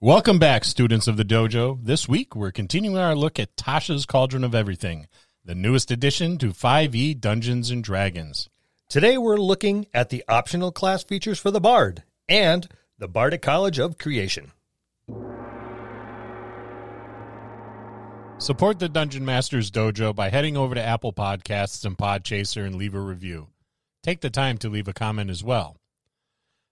[0.00, 1.80] Welcome back, students of the dojo.
[1.82, 5.08] This week, we're continuing our look at Tasha's Cauldron of Everything,
[5.44, 8.48] the newest addition to 5e Dungeons and Dragons.
[8.88, 13.80] Today we're looking at the optional class features for the Bard and the Bardic College
[13.80, 14.52] of Creation.
[18.38, 22.94] Support the Dungeon Masters Dojo by heading over to Apple Podcasts and Podchaser and leave
[22.94, 23.48] a review.
[24.04, 25.77] Take the time to leave a comment as well.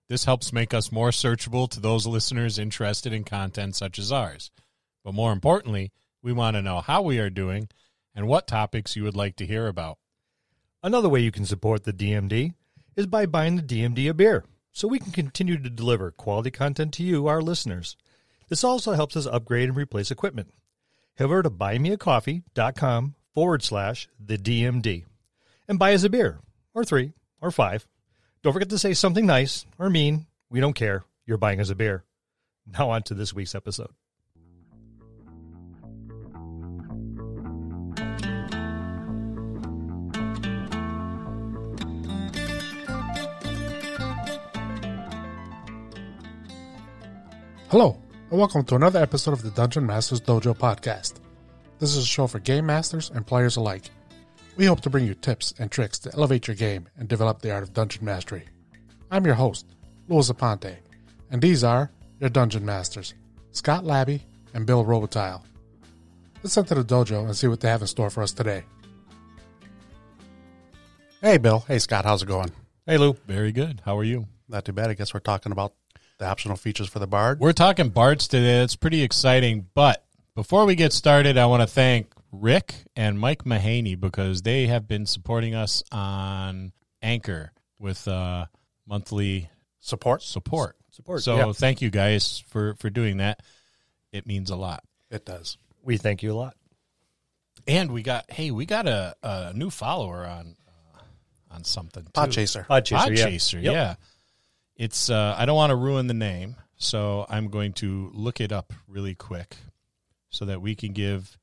[0.09, 4.51] This helps make us more searchable to those listeners interested in content such as ours.
[5.05, 5.93] But more importantly,
[6.23, 7.69] we want to know how we are doing
[8.15, 9.99] and what topics you would like to hear about.
[10.83, 12.55] Another way you can support the DMD
[12.95, 16.93] is by buying the DMD a beer so we can continue to deliver quality content
[16.95, 17.97] to you, our listeners.
[18.49, 20.53] This also helps us upgrade and replace equipment.
[21.15, 25.05] Head over to buymeacoffee.com forward slash the DMD
[25.67, 26.41] and buy us a beer
[26.75, 27.87] or three or five.
[28.47, 30.27] Don't forget to say something nice or mean.
[30.51, 31.03] We don't care.
[31.27, 32.05] You're buying us a beer.
[32.79, 33.91] Now on to this week's episode.
[47.69, 51.15] Hello, and welcome to another episode of the Dungeon Masters Dojo podcast.
[51.81, 53.91] This is a show for game masters and players alike.
[54.57, 57.53] We hope to bring you tips and tricks to elevate your game and develop the
[57.53, 58.45] art of dungeon mastery.
[59.11, 59.67] I'm your host,
[60.09, 60.77] Louis Aponte,
[61.31, 61.91] and these are
[62.21, 63.13] your dungeon masters,
[63.53, 64.23] Scott Labby
[64.55, 65.43] and Bill Robotile.
[66.43, 68.65] Let's enter the dojo and see what they have in store for us today.
[71.21, 71.65] Hey, Bill.
[71.67, 72.05] Hey, Scott.
[72.05, 72.51] How's it going?
[72.87, 73.15] Hey, Lou.
[73.27, 73.83] Very good.
[73.85, 74.27] How are you?
[74.49, 74.91] Not too bad.
[74.91, 75.75] I guess we're talking about
[76.19, 77.41] the optional features for the Bard.
[77.41, 78.63] We're talking bards today.
[78.63, 79.67] It's pretty exciting.
[79.75, 84.67] But before we get started, I want to thank Rick and Mike Mahaney because they
[84.67, 88.47] have been supporting us on Anchor with uh,
[88.87, 90.23] monthly Support.
[90.23, 90.77] support.
[90.91, 91.53] Support, So yeah.
[91.53, 93.41] thank you guys for for doing that.
[94.13, 94.83] It means a lot.
[95.11, 95.59] It does.
[95.83, 96.57] We thank you a lot.
[97.69, 101.01] And we got hey, we got a, a new follower on uh,
[101.55, 102.11] on something too.
[102.13, 102.67] Podchaser.
[102.67, 103.27] Podchaser, yeah.
[103.27, 103.73] Podchaser, Yep.
[103.73, 103.95] yeah.
[104.77, 108.53] It's uh, I don't want to ruin the name, so I'm going to look it
[108.53, 109.57] up really quick
[110.31, 111.39] so that we can give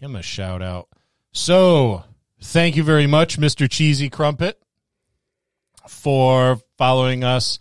[0.00, 0.88] him a shout out.
[1.32, 2.04] So,
[2.40, 3.70] thank you very much, Mr.
[3.70, 4.60] Cheesy Crumpet,
[5.88, 7.58] for following us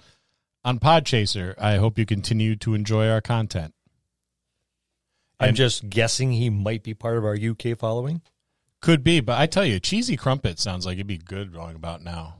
[0.64, 1.54] on Podchaser.
[1.58, 3.74] I hope you continue to enjoy our content.
[5.40, 8.22] I'm And- just guessing he might be part of our UK following.
[8.82, 12.04] Could be, but I tell you, Cheesy Crumpet sounds like it'd be good going about
[12.04, 12.36] now.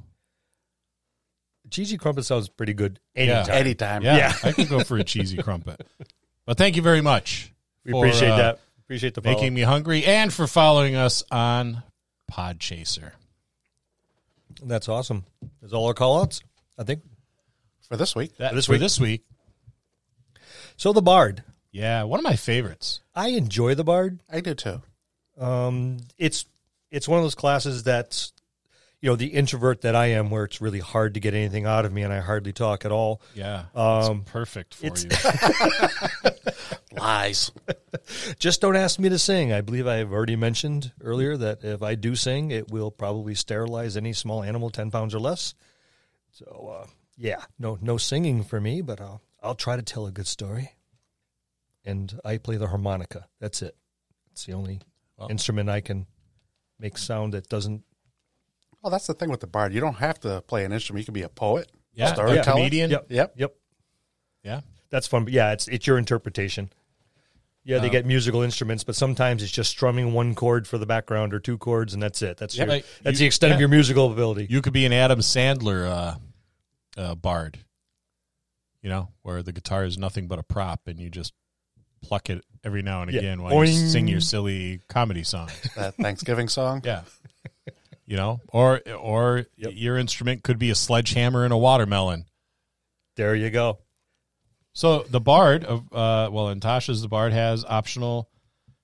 [1.70, 3.22] Cheesy Crumpet sounds pretty good Yeah.
[3.40, 3.56] anytime.
[3.56, 4.02] Anytime.
[4.04, 4.34] Yeah, Yeah.
[4.44, 5.86] I could go for a cheesy crumpet.
[6.46, 7.54] But thank you very much.
[7.84, 8.60] We for, appreciate uh, that.
[8.88, 9.36] Appreciate the follow.
[9.36, 11.84] making me hungry and for following us on
[12.32, 13.12] Podchaser.
[14.64, 15.26] That's awesome.
[15.62, 16.42] Is all our call outs,
[16.78, 17.02] I think.
[17.90, 18.38] For this week.
[18.38, 18.82] That, This for week?
[18.82, 19.24] this week,
[20.78, 21.44] So the Bard.
[21.72, 23.02] yeah, one of my favorites.
[23.16, 24.20] I enjoy the Bard.
[24.32, 24.82] I do too.
[25.38, 26.46] Um, it's
[26.90, 28.32] it's one of those classes that's
[29.02, 31.86] you know the introvert that I am, where it's really hard to get anything out
[31.86, 33.22] of me, and I hardly talk at all.
[33.36, 34.94] Yeah, Um, it's perfect for you.
[36.98, 37.52] Lies.
[38.40, 39.54] Just don't ask me to sing.
[39.54, 43.96] I believe I've already mentioned earlier that if I do sing, it will probably sterilize
[43.98, 45.54] any small animal ten pounds or less.
[46.32, 46.88] So uh,
[47.18, 50.72] yeah, no no singing for me, but I'll I'll try to tell a good story.
[51.86, 53.28] And I play the harmonica.
[53.40, 53.76] That's it.
[54.32, 54.82] It's the only
[55.18, 55.30] Well.
[55.30, 56.08] instrument I can
[56.80, 57.84] make sound that doesn't
[58.82, 59.74] Well, that's the thing with the Bard.
[59.74, 61.02] You don't have to play an instrument.
[61.02, 61.72] You can be a poet.
[61.94, 62.40] Yeah, storyteller.
[62.42, 62.92] a comedian.
[62.92, 63.08] Yep.
[63.10, 63.34] Yep.
[63.38, 63.56] Yep.
[64.44, 64.62] Yeah,
[64.92, 65.24] That's fun.
[65.26, 66.70] But yeah, it's it's your interpretation.
[67.66, 70.86] Yeah, they Um, get musical instruments, but sometimes it's just strumming one chord for the
[70.86, 72.38] background or two chords, and that's it.
[72.38, 73.56] That's Yeah, your, like, that's you- the extent yeah.
[73.56, 74.48] of your musical ability.
[74.50, 76.16] you could be an Adam Sandler uh,
[77.02, 77.60] uh, bard.
[78.82, 81.34] You know, where the guitar is nothing but a prop, and you just
[82.02, 83.20] pluck it every now and Yeah.
[83.20, 85.50] again while you sing your silly comedy song.
[85.76, 86.82] That Thanksgiving song.
[86.86, 87.02] Yeah.
[88.08, 89.74] You know, or or Yep.
[89.76, 92.26] your instrument could be a sledgehammer and a watermelon.
[93.18, 93.80] There you go.
[94.74, 98.30] So the bard of uh, well, in Tasha's the bard has optional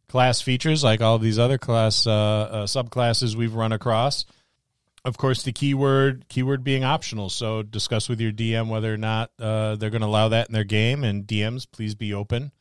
[0.10, 4.26] class features like all these other class uh, uh, subclasses we've run across.
[5.06, 7.30] Of course, the keyword keyword being optional.
[7.30, 10.54] So discuss with your DM whether or not uh, they're going to allow that in
[10.54, 11.04] their game.
[11.04, 12.52] And DMs, please be open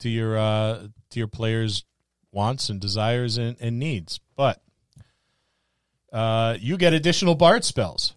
[0.00, 1.84] to your uh, to your players'
[2.32, 4.20] wants and desires and, and needs.
[4.36, 4.60] But
[6.12, 8.14] uh, you get additional bard spells.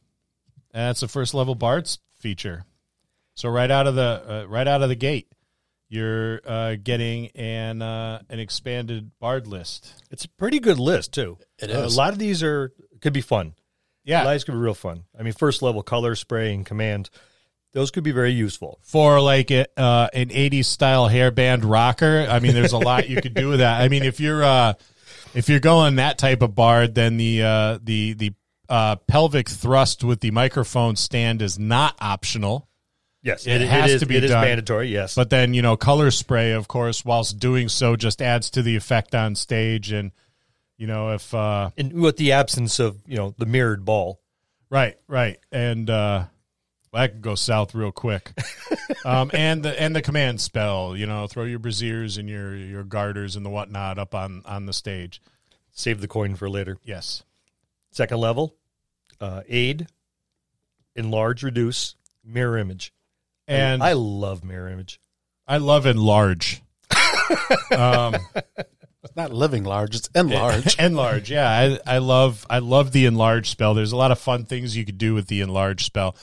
[0.73, 2.63] And that's the first level bards feature.
[3.35, 5.31] So right out of the uh, right out of the gate,
[5.89, 9.93] you're uh, getting an uh, an expanded bard list.
[10.11, 11.38] It's a pretty good list too.
[11.59, 12.71] It Uh, a lot of these are
[13.01, 13.53] could be fun.
[14.03, 15.03] Yeah, Lives could be real fun.
[15.17, 17.09] I mean, first level color spray and command.
[17.73, 18.79] Those could be very useful.
[18.81, 22.27] for like a, uh, an 80s style hairband rocker.
[22.29, 23.79] I mean, there's a lot you could do with that.
[23.79, 24.73] I mean, if you're uh,
[25.33, 28.33] if you're going that type of bard, then the uh, the the
[28.69, 32.67] uh, pelvic thrust with the microphone stand is not optional.
[33.23, 34.43] Yes, It has is, to be It is done.
[34.43, 34.87] mandatory.
[34.89, 38.63] Yes, But then you know, color spray, of course, whilst doing so, just adds to
[38.63, 39.91] the effect on stage.
[39.91, 40.11] And
[40.77, 44.19] you know, if uh, and with the absence of you know the mirrored ball.
[44.71, 46.27] Right, right, and uh,
[46.93, 48.31] that could go south real quick.
[49.05, 52.83] um, and the and the command spell, you know, throw your braziers and your your
[52.83, 55.21] garters and the whatnot up on on the stage.
[55.71, 56.77] Save the coin for later.
[56.83, 57.23] Yes,
[57.91, 58.55] Second level,
[59.21, 59.88] uh, aid,
[60.95, 61.95] enlarge, reduce,
[62.25, 62.93] mirror image.
[63.47, 64.99] and I I, love mirror image.
[65.47, 66.61] I love enlarge.
[67.75, 68.15] um,
[69.03, 70.77] It's not living large; it's enlarge.
[70.77, 73.73] enlarge, yeah, I I love I love the enlarge spell.
[73.73, 76.15] There's a lot of fun things you could do with the enlarge spell.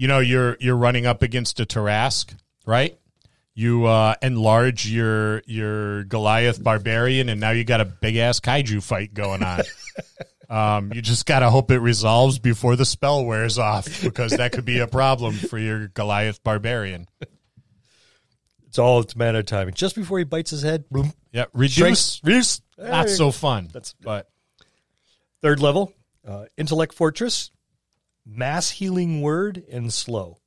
[0.00, 2.98] You know, you're you're running up against a Tarrasque, right?
[3.52, 8.82] You uh, enlarge your your Goliath barbarian, and now you got a big ass kaiju
[8.82, 9.60] fight going on.
[10.48, 14.64] um, you just gotta hope it resolves before the spell wears off, because that could
[14.64, 17.06] be a problem for your Goliath barbarian.
[18.68, 19.74] It's all it's a matter of timing.
[19.74, 22.62] Just before he bites his head, boom, Yeah, reduce shrinks, reduce.
[22.78, 23.66] not so fun.
[23.66, 24.30] That's- but
[25.42, 25.92] Third level,
[26.26, 27.50] uh, intellect fortress,
[28.26, 30.38] mass healing word, and slow.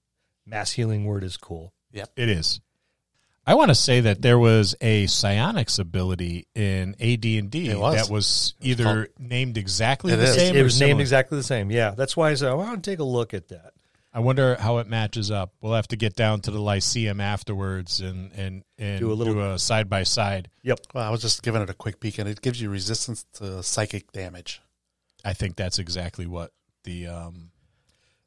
[0.46, 1.74] Mass healing word is cool.
[1.92, 2.10] Yep.
[2.16, 2.60] It is.
[3.46, 7.96] I want to say that there was a psionics ability in AD&D was.
[7.96, 10.36] that was either named exactly It the is.
[10.36, 11.70] same It or was named exactly the same.
[11.70, 13.74] Yeah, that's why I said I want to take a look at that.
[14.14, 15.54] I wonder how it matches up.
[15.60, 19.34] We'll have to get down to the Lyceum afterwards and and and Do a little-
[19.34, 20.50] do a side by side.
[20.62, 20.80] Yep.
[20.94, 23.62] well, I was just giving it a quick peek, and it gives you resistance to
[23.64, 24.62] psychic damage.
[25.26, 26.52] I think that's exactly what
[26.84, 27.50] the um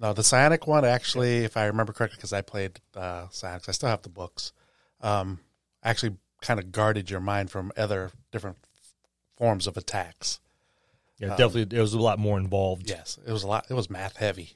[0.00, 3.72] No, the psionic one actually, if I remember correctly, because I played uh, psionics, I
[3.72, 4.52] still have the books.
[5.00, 5.40] Um,
[5.82, 8.58] actually, kind of guarded your mind from other different
[9.36, 10.40] forms of attacks.
[11.18, 11.78] Yeah, definitely.
[11.78, 12.88] It was a lot more involved.
[12.90, 13.66] Yes, it was a lot.
[13.70, 14.52] It was math heavy.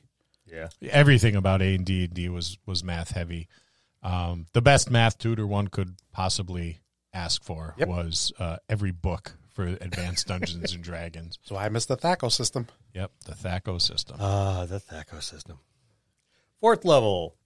[0.47, 0.69] Yeah.
[0.91, 3.49] everything about A and D and D was was math heavy.
[4.03, 6.81] Um, the best math tutor one could possibly
[7.15, 7.89] ask for Yep.
[7.89, 11.39] was uh, every book for Advanced Dungeons and Dragons.
[11.43, 12.69] So I missed the THACO system.
[12.95, 14.17] Yep, the THACO system.
[14.19, 15.59] Ah, the THACO system.
[16.61, 17.37] Fourth level,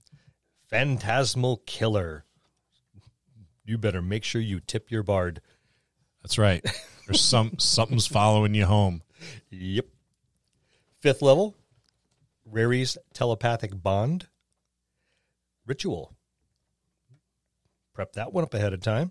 [0.70, 2.25] Phantasmal Killer.
[3.64, 5.40] You better make sure you tip your bard.
[6.22, 6.64] That's right.
[7.06, 9.02] There's some something's following you home.
[9.50, 9.87] Yep.
[11.00, 11.56] Fifth level,
[12.44, 14.28] Rary's Telepathic Bond.
[15.67, 16.14] Ritual.
[17.93, 19.10] Prep that one up ahead of time.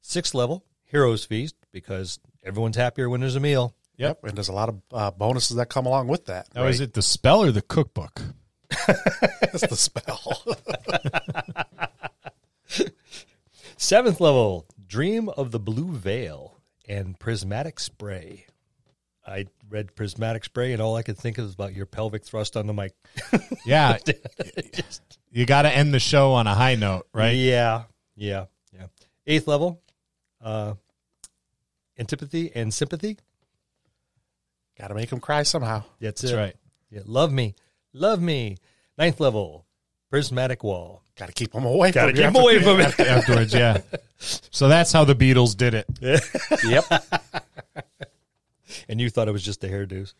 [0.00, 3.74] Sixth level, Heroes Feast, because everyone's happier when there's a meal.
[3.98, 4.24] Yep.
[4.24, 6.48] And there's a lot of uh, bonuses that come along with that.
[6.54, 8.22] Now, is it the spell or the cookbook?
[8.86, 10.42] That's the spell.
[13.76, 16.58] Seventh level, Dream of the Blue Veil
[16.88, 18.46] and Prismatic Spray.
[19.26, 22.56] I read Prismatic Spray, and all I could think of was about your pelvic thrust
[22.56, 22.94] on the mic.
[23.66, 23.98] Yeah,
[25.30, 27.34] you got to end the show on a high note, right?
[27.34, 27.84] Yeah,
[28.14, 28.86] yeah, yeah.
[29.26, 29.82] Eighth level,
[30.40, 30.74] uh,
[31.98, 33.18] Antipathy and Sympathy.
[34.78, 35.84] Got to make them cry somehow.
[36.00, 36.36] That's, That's it.
[36.36, 36.56] right.
[36.90, 37.54] Yeah, love me,
[37.92, 38.58] love me.
[38.98, 39.64] Ninth level,
[40.10, 41.02] Prismatic Wall.
[41.18, 41.92] Got to keep them away.
[41.92, 43.00] Gotta from you keep 'em away from it.
[43.00, 43.80] Afterwards, yeah.
[44.18, 45.86] So that's how the Beatles did it.
[46.64, 46.84] Yep.
[48.88, 50.14] And you thought it was just the hairdos.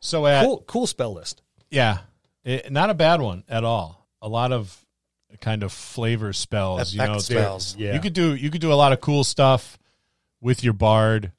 [0.00, 1.42] So at Cool, cool spell list.
[1.70, 1.98] yeah,
[2.44, 4.06] it, not a bad one at all.
[4.22, 4.76] A lot of
[5.40, 6.92] kind of flavor spells.
[6.94, 7.76] You know, spells.
[7.76, 7.94] Yeah.
[7.94, 9.78] You could do you could do a lot of cool stuff
[10.40, 11.32] with your bard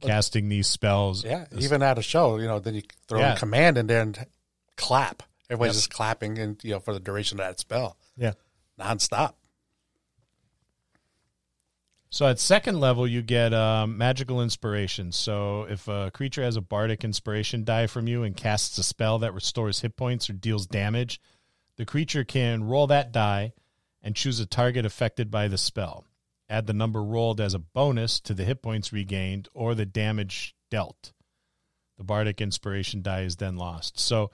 [0.00, 1.24] casting these spells.
[1.24, 1.46] Yeah.
[1.58, 3.34] Even at a show, you know, then you throw Yeah.
[3.34, 4.26] a command in there and
[4.76, 5.22] clap.
[5.50, 8.32] Everybody's just clapping, and you know, for the duration of that spell, Yeah.
[8.78, 9.34] nonstop.
[12.10, 15.12] So at second level, you get um, magical inspiration.
[15.12, 19.18] So if a creature has a bardic inspiration die from you and casts a spell
[19.18, 21.20] that restores hit points or deals damage,
[21.76, 23.52] the creature can roll that die
[24.02, 26.04] and choose a target affected by the spell.
[26.50, 30.54] Add the number rolled as a bonus to the hit points regained or the damage
[30.70, 31.12] dealt.
[31.98, 33.98] The bardic inspiration die is then lost.
[34.00, 34.30] So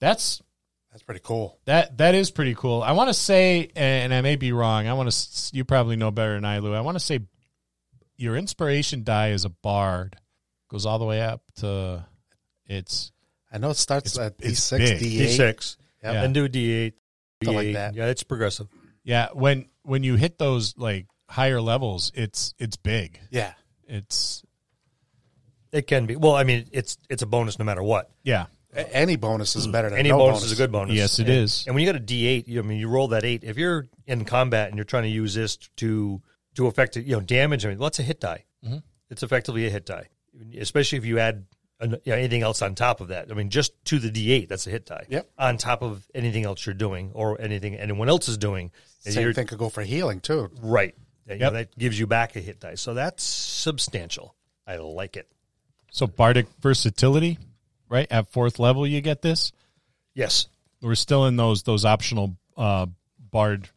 [0.00, 0.42] that's
[0.90, 1.58] That's pretty cool.
[1.66, 2.82] that that is pretty cool.
[2.82, 4.88] I want to say, and I may be wrong.
[4.88, 5.50] I want to.
[5.56, 6.74] You probably know better than I, Lou.
[6.74, 7.20] I want to say,
[8.16, 10.16] your inspiration die as a bard
[10.68, 12.04] goes all the way up to
[12.66, 13.12] it's
[13.52, 14.98] I know it starts It's- at D it's six, big.
[15.00, 15.36] D D eight.
[15.36, 15.76] six.
[16.02, 16.14] Yep.
[16.24, 16.94] And do a D eight.
[17.44, 17.94] Like that.
[17.94, 18.68] Yeah, it's progressive.
[19.04, 19.28] yeah.
[19.32, 23.18] When when you hit those like higher levels, it's it's big.
[23.30, 23.52] Yeah.
[23.88, 24.42] It's
[25.72, 26.16] It can be.
[26.16, 28.10] Well, I mean, it's it's a bonus no matter what.
[28.22, 28.46] yeah.
[28.74, 30.94] A- Any bonus is better than Any no bonus, is a good bonus.
[30.96, 31.52] Yes, it it is.
[31.60, 31.66] is.
[31.66, 33.44] And when you got a D eight, I mean, you roll that eight.
[33.44, 36.22] If you're in combat and you're trying to use this to
[36.54, 38.44] to affect you know damage, I mean, what's a hit die?
[38.64, 38.78] Mm-hmm.
[39.10, 40.08] It's effectively a hit die,
[40.58, 41.44] especially if you add
[41.80, 43.30] an, you know, anything else on top of that.
[43.30, 45.04] I mean, just to the D eight, that's a hit die.
[45.10, 45.30] Yep.
[45.36, 48.70] On top of anything else you're doing or anything anyone else is doing,
[49.00, 50.50] Same you're- thing could go for healing too.
[50.62, 50.94] Right.
[51.28, 51.40] You Yep.
[51.40, 52.74] know, that gives you back a hit die.
[52.74, 54.34] So that's substantial.
[54.66, 55.28] I like it.
[55.90, 57.38] So bardic versatility,
[57.88, 58.06] right?
[58.10, 59.52] At fourth level, you get this.
[60.14, 60.46] Yes.
[60.80, 62.86] We're still in those those optional uh,
[63.18, 63.68] bard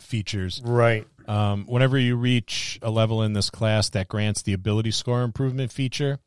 [0.00, 0.60] features.
[0.64, 1.06] Right.
[1.26, 5.72] Um, whenever you reach a level in this class that grants the ability score improvement
[5.72, 6.18] feature,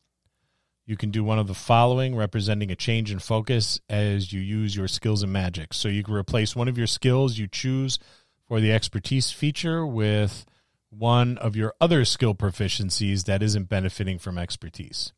[0.85, 4.75] you can do one of the following, representing a change in focus as you use
[4.75, 5.73] your skills and magic.
[5.73, 7.99] So you can replace one of your skills you choose
[8.47, 10.45] for the expertise feature with
[10.89, 15.11] one of your other skill proficiencies that isn't benefiting from expertise.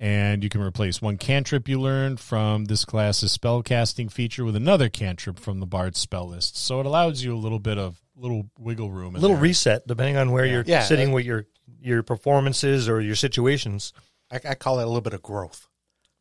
[0.00, 4.88] And you can replace one cantrip you learned from this class's spellcasting feature with another
[4.88, 6.56] cantrip from the Bard's spell list.
[6.56, 9.16] So it allows you a little bit of little wiggle room.
[9.16, 9.42] A little there.
[9.42, 10.82] reset depending on where you're Yeah.
[10.84, 11.46] sitting with your
[11.80, 13.92] your performances or your situations.
[14.32, 15.67] I, I call it a little bit of growth.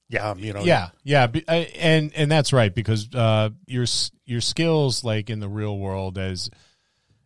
[0.10, 0.34] Yeah.
[0.36, 3.86] You know, yeah, yeah, and and that's right because uh, your
[4.26, 6.50] your skills, like in the real world, as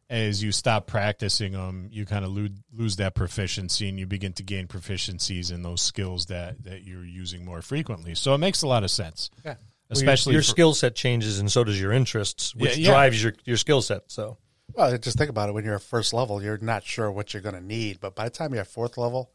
[0.09, 4.33] as you stop practicing them, you kind of lose lose that proficiency, and you begin
[4.33, 8.15] to gain proficiencies in those skills that that you're using more frequently.
[8.15, 9.55] So it makes a lot of sense, Yeah.
[9.91, 12.91] especially your, your for- skill set changes and so does your interests, which Yeah, yeah.
[12.91, 14.03] drives your your skill set.
[14.07, 14.37] So
[14.73, 15.51] Well, just think about it.
[15.53, 18.23] When you're at first level, you're not sure what you're going to need, but by
[18.25, 19.31] the time you're at fourth level,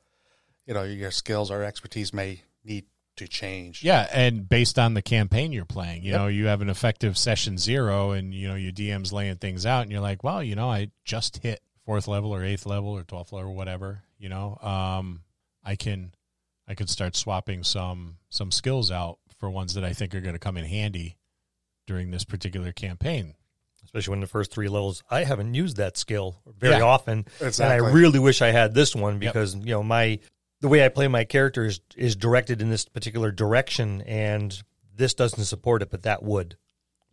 [0.66, 2.84] you know your skills or expertise may need
[3.16, 3.82] to change.
[3.82, 6.20] Yeah, and based on the campaign you're playing, you Yep.
[6.20, 9.82] know, you have an effective session zero, and you know your DM's laying things out,
[9.82, 13.02] and you're like, well, you know, I just hit fourth level or eighth level or
[13.04, 14.02] twelfth level or whatever.
[14.18, 15.22] You know, um,
[15.64, 16.12] I can,
[16.68, 20.34] I could start swapping some some skills out for ones that I think are going
[20.34, 21.16] to come in handy
[21.86, 23.34] during this particular campaign.
[23.84, 26.82] especially when the first three levels, I haven't used that skill very Yeah.
[26.82, 27.64] often, Exactly.
[27.64, 30.18] and I really wish I had this one because you know my
[30.66, 34.60] the way I play my character is is directed in this particular direction, and
[34.94, 36.56] this doesn't support it, but that would.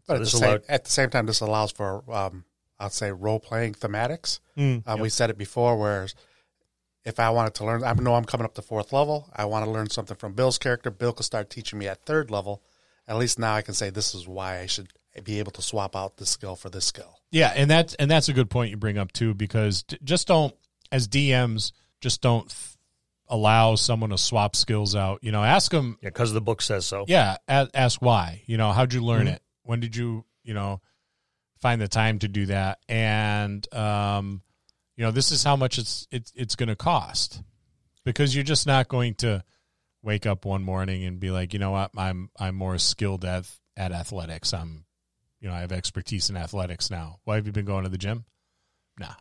[0.07, 2.45] But at the, this same, allowed- at the same time, this allows for, um,
[2.79, 4.39] I'd say, role playing thematics.
[4.57, 6.07] Mm, Um, We said it before, where
[7.05, 9.29] if I wanted to learn, I know I'm coming up to fourth level.
[9.35, 10.89] I want to learn something from Bill's character.
[10.89, 12.63] Bill could start teaching me at third level.
[13.07, 14.87] At least now I can say this is why I should
[15.23, 17.19] be able to swap out this skill for this skill.
[17.29, 20.27] Yeah, and that's and that's a good point you bring up too, because t- just
[20.27, 20.55] don't
[20.91, 22.72] as DMs just don't th-
[23.27, 25.19] allow someone to swap skills out.
[25.21, 27.05] You know, ask them Yeah, because the book says so.
[27.07, 28.43] Yeah, ask why.
[28.45, 29.41] You know, how'd you learn it?
[29.63, 30.81] When did you, you know,
[31.59, 32.79] find the time to do that?
[32.89, 34.41] And um,
[34.95, 37.41] you know, this is how much it's it's it's going to cost
[38.03, 39.43] because you're just not going to
[40.01, 43.49] wake up one morning and be like, you know what, I'm I'm more skilled at
[43.75, 44.53] at athletics.
[44.53, 44.85] I'm,
[45.39, 47.19] you know, I have expertise in athletics now.
[47.23, 48.25] Why have you been going to the gym?
[48.99, 49.13] Nah.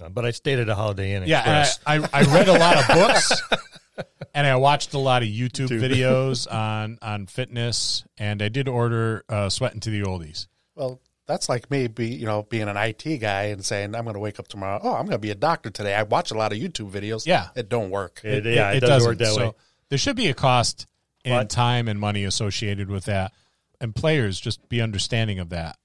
[0.00, 2.58] Uh, But I stayed at a Holiday Inn Yeah, and I, I, I read a
[2.58, 3.42] lot of books
[4.34, 9.24] and I watched a lot of YouTube, videos on on fitness, and I did order
[9.28, 13.18] uh, "Sweatin' to the Oldies." Well, that's like me, be you know, being an IT
[13.20, 14.80] guy and saying I'm going to wake up tomorrow.
[14.82, 15.94] Oh, I'm going to be a doctor today.
[15.94, 17.26] I watch a lot of YouTube videos.
[17.26, 17.48] Yeah.
[17.56, 18.20] it don't work.
[18.24, 19.08] It- yeah, it, doesn't doesn't.
[19.10, 19.52] work that so way.
[19.90, 20.86] there should be a cost
[21.24, 23.32] in But- time and money associated with that,
[23.80, 25.76] and players just be understanding of that.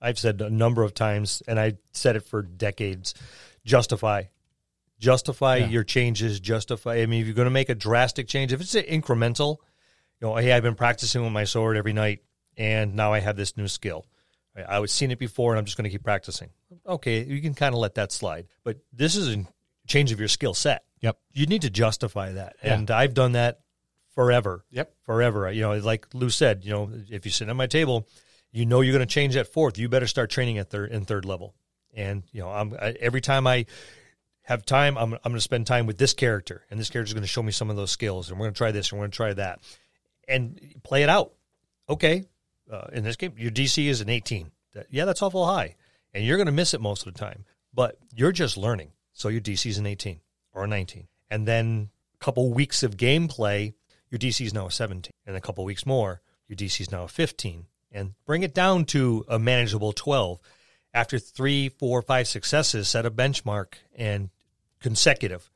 [0.00, 3.14] I've said a number of times, and I said it for decades.
[3.64, 4.24] Justify,
[4.98, 5.66] justify Yeah.
[5.68, 6.40] your changes.
[6.40, 6.96] Justify.
[6.96, 9.56] I mean, if you're going to make a drastic change, if it's incremental,
[10.20, 12.20] you know, hey, I've been practicing with my sword every night,
[12.56, 14.06] and now I have this new skill.
[14.56, 16.50] I- was seen it before, and I'm just going to keep practicing.
[16.86, 19.44] Okay, you can kind of let that slide, but this is a
[19.88, 20.84] change of your skill set.
[21.00, 21.18] Yep.
[21.32, 22.74] You need to justify that, Yeah.
[22.74, 23.60] and I've done that
[24.14, 24.94] forever Yep.
[25.02, 25.50] forever.
[25.50, 28.08] You know, like Lou said, you know, if you sit at my table,
[28.52, 29.76] you know you're going to change at fourth.
[29.76, 31.54] You better start training at third in third level.
[31.94, 33.66] And you know, I'm I, every time I
[34.42, 37.14] have time, I'm I'm going to spend time with this character, and this character is
[37.14, 38.98] going to show me some of those skills, and we're going to try this, and
[38.98, 39.60] we're going to try that,
[40.28, 41.32] and play it out.
[41.88, 42.24] Okay,
[42.70, 44.50] uh, in this game, your DC is an 18.
[44.74, 45.76] That, yeah, that's awful high,
[46.12, 47.44] and you're going to miss it most of the time.
[47.72, 50.20] But you're just learning, so your DC is an 18
[50.52, 53.74] or a 19, and then a couple weeks of gameplay,
[54.10, 57.04] your DC is now a 17, and a couple weeks more, your DC is now
[57.04, 60.40] a 15, and bring it down to a manageable 12.
[60.94, 64.30] After three, four, five successes, set a benchmark and
[64.80, 65.50] consecutive.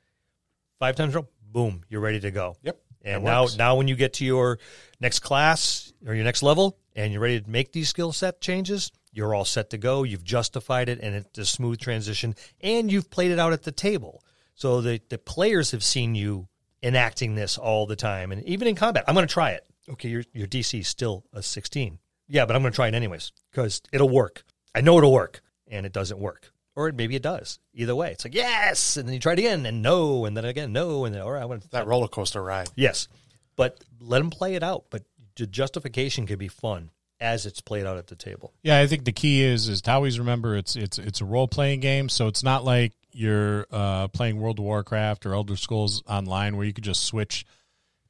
[0.78, 2.56] Five times, row, boom, you're ready to go.
[2.62, 2.80] Yep.
[3.04, 3.56] And now, works.
[3.56, 4.58] now when you get to your
[5.00, 8.90] next class or your next level, and you're ready to make these skill set changes,
[9.12, 10.02] you're all set to go.
[10.02, 13.72] You've justified it, and it's a smooth transition, and you've played it out at the
[13.72, 14.22] table.
[14.54, 16.48] So the the players have seen you
[16.82, 19.64] enacting this all the time, and even in combat, I'm going to try it.
[19.88, 21.98] Okay, your your DC is still a 16.
[22.26, 24.44] Yeah, but I'm going to try it anyways because it'll work.
[24.78, 27.58] I know it'll work, and it doesn't work, or maybe it does.
[27.74, 30.44] Either way, it's like yes, and then you try it again, and no, and then
[30.44, 32.70] again no, and then all right, I want That roller coaster ride.
[32.76, 33.08] Yes,
[33.56, 34.84] but let them play it out.
[34.88, 35.02] But
[35.34, 38.52] the justification can be fun as it's played out at the table.
[38.62, 41.48] Yeah, I think the key is is to always remember it's it's it's a role
[41.48, 46.04] playing game, so it's not like you're uh, playing World of Warcraft or Elder Scrolls
[46.06, 47.44] Online where you could just switch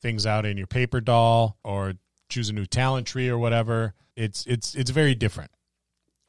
[0.02, 1.94] things out in your paper doll or
[2.28, 3.94] choose a new talent tree or whatever.
[4.16, 5.50] It's it's it's very different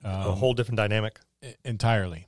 [0.03, 1.19] a whole different dynamic.
[1.63, 2.27] entirely.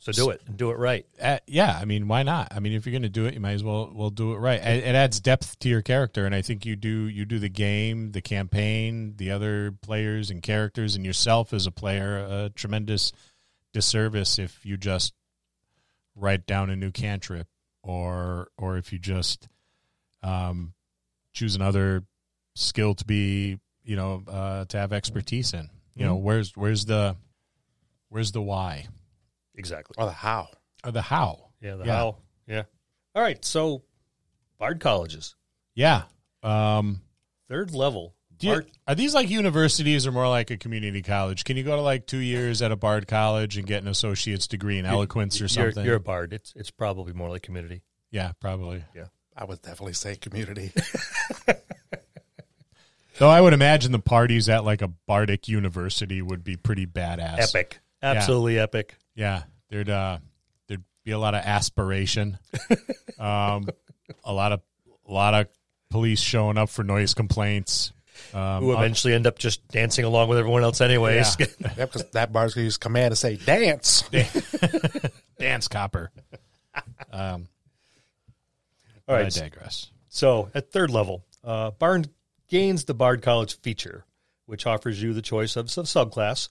[0.00, 1.04] So do it and do it right.
[1.20, 2.54] Uh, yeah, I mean, why not?
[2.56, 4.38] I mean, if you're going to do it, you might as well well do it
[4.38, 4.58] right.
[4.58, 7.50] It, it adds depth to your character, and I think you do you do the
[7.50, 13.12] game, the campaign, the other players and characters, and yourself as a player a tremendous
[13.74, 15.12] disservice if you just
[16.16, 17.48] write down a new cantrip,
[17.82, 19.48] or or if you just
[20.22, 20.72] um,
[21.34, 22.04] choose another
[22.54, 25.68] skill to be you know uh, to have expertise in.
[26.00, 27.16] You know, where's where's the
[28.08, 28.86] where's the why
[29.54, 29.94] Exactly.
[29.98, 30.48] Or the how.
[30.84, 31.50] or the how?
[31.60, 31.76] Yeah.
[31.76, 31.96] The Yeah.
[31.96, 32.16] how.
[32.46, 32.62] Yeah.
[33.14, 33.44] All right.
[33.44, 33.82] So,
[34.58, 35.34] Bard colleges,
[35.74, 36.02] Yeah.
[36.42, 37.02] Um,
[37.48, 38.14] third level.
[38.38, 41.44] do you- Bard- are these like universities or more like a community college?
[41.44, 44.46] Can you go to like two years at a Bard college and get an associate's
[44.46, 45.84] degree in eloquence or you're, something?
[45.84, 46.32] You're a bard.
[46.32, 47.82] It's it's probably more like community.
[48.10, 48.84] yeah, probably.
[48.94, 49.06] Yeah.
[49.36, 50.72] I would definitely say community.
[53.20, 57.50] Though I would imagine the parties at like a Bardic university would be pretty badass.
[57.50, 57.78] Epic.
[58.02, 58.94] Absolutely epic.
[59.14, 60.16] Yeah, there'd uh,
[60.68, 62.38] there'd be a lot of aspiration,
[63.18, 63.68] um,
[64.24, 64.62] a lot of
[65.06, 65.48] a lot of
[65.90, 67.92] police showing up for noise complaints.
[68.32, 71.36] Um, Who eventually end up just dancing along with everyone else, anyways.
[71.38, 71.46] Yeah.
[71.76, 74.02] yeah, because that bard's going to use command to say dance.
[75.38, 76.10] dance copper.
[77.12, 77.48] Um,
[79.06, 79.90] All I digress.
[80.08, 82.08] So at third level, uh, Bard
[82.50, 84.04] gains the Bard College feature,
[84.44, 86.50] which offers you the choice of some subclass.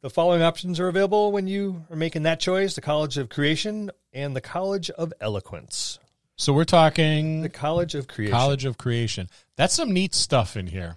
[0.00, 3.90] The following options are available when you are making that choice: the College of Creation
[4.12, 5.98] and the College of Eloquence.
[6.36, 8.32] So we're talking The College of Creation.
[8.32, 9.28] College of Creation.
[9.56, 10.96] That's some neat stuff in here.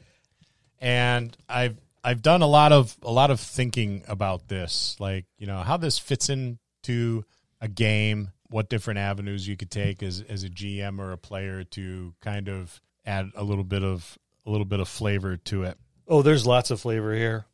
[0.80, 5.46] And I've I've done a lot of a lot of thinking about this, like, you
[5.46, 7.24] know, how this fits into
[7.62, 11.64] a game, what different avenues you could take as as a GM or a player
[11.64, 15.78] to kind of add a little bit of a little bit of flavor to it.
[16.08, 17.46] Oh, there's lots of flavor here.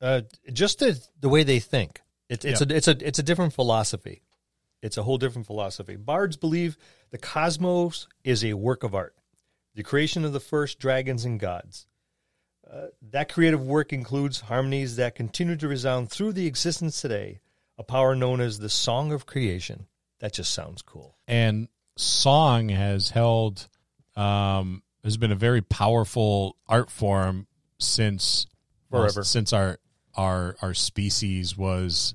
[0.00, 0.20] Uh,
[0.52, 2.02] just the, the way they think.
[2.28, 4.22] It's it's a it's a it's a different philosophy.
[4.82, 5.96] It's a whole different philosophy.
[5.96, 6.76] Bards believe
[7.10, 9.14] the cosmos is a work of art,
[9.74, 11.86] the creation of the first dragons and gods.
[12.70, 17.40] Uh, that creative work includes harmonies that continue to resound through the existence today,
[17.78, 19.86] a power known as the song of creation.
[20.20, 21.16] That just sounds cool.
[21.28, 23.68] and song has held
[24.16, 27.46] um has been a very powerful art form
[27.78, 28.46] since
[28.90, 29.78] well, since our
[30.16, 32.14] our our species was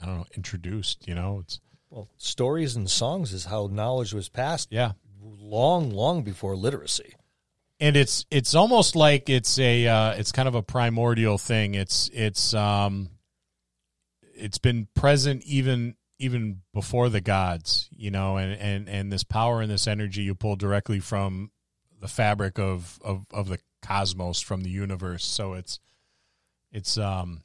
[0.00, 4.28] i don't know introduced you know it's Well, stories and songs is how knowledge was
[4.28, 7.14] passed yeah long, long before literacy.
[7.80, 11.74] and it's it's almost like it's a uh, it's kind of a primordial thing.
[11.74, 13.08] It's it's um
[14.34, 19.62] it's been present even even before the gods, you know, and and and this power
[19.62, 21.50] and this energy you pull directly from
[22.00, 25.24] the fabric of of of the cosmos from the universe.
[25.24, 25.80] So it's
[26.72, 27.42] it's um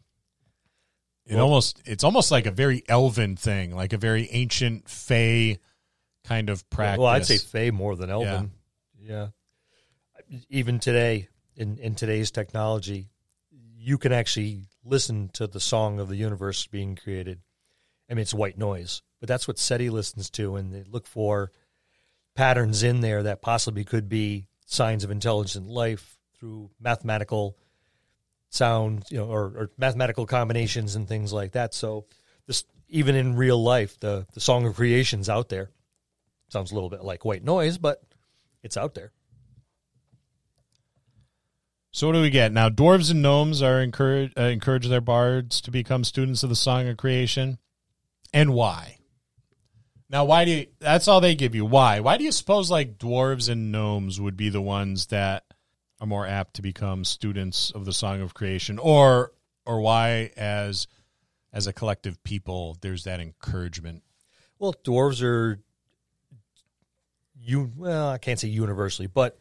[1.26, 5.60] it Well- almost it's almost like a very elven thing, like a very ancient fey
[6.24, 7.00] kind of practice.
[7.00, 8.52] Well, I'd say Fey more than Elven.
[9.00, 9.28] Yeah.
[10.50, 13.10] Even today, in, in today's technology,
[13.78, 17.42] you can actually listen to the song of the universe being created.
[18.10, 21.52] I mean, it's white noise, but that's what SETI listens to, and they look for
[22.36, 27.58] patterns in there that possibly could be signs of intelligent life through mathematical
[28.50, 31.74] sound, you know, or, or mathematical combinations and things like that.
[31.74, 32.06] So,
[32.48, 35.72] this even in real life, the the song of creation's out there.
[36.50, 38.02] Sounds a little bit like white noise, but
[38.62, 39.12] it's out there.
[41.92, 42.70] So what do we get now?
[42.70, 46.88] Dwarves and gnomes are encourage uh, encourage their bards to become students of the Song
[46.88, 47.60] of Creation,
[48.34, 48.98] and why?
[50.14, 50.68] Now, why do you?
[50.80, 51.66] That's all they give you.
[51.66, 52.00] Why?
[52.00, 55.44] Why do you suppose like dwarves and gnomes would be the ones that
[56.00, 59.32] are more apt to become students of the Song of Creation, or
[59.66, 60.86] or why as
[61.52, 64.04] as a collective people there's that encouragement?
[64.60, 65.60] Well, dwarves are
[67.36, 69.40] you well, I can't say universally, but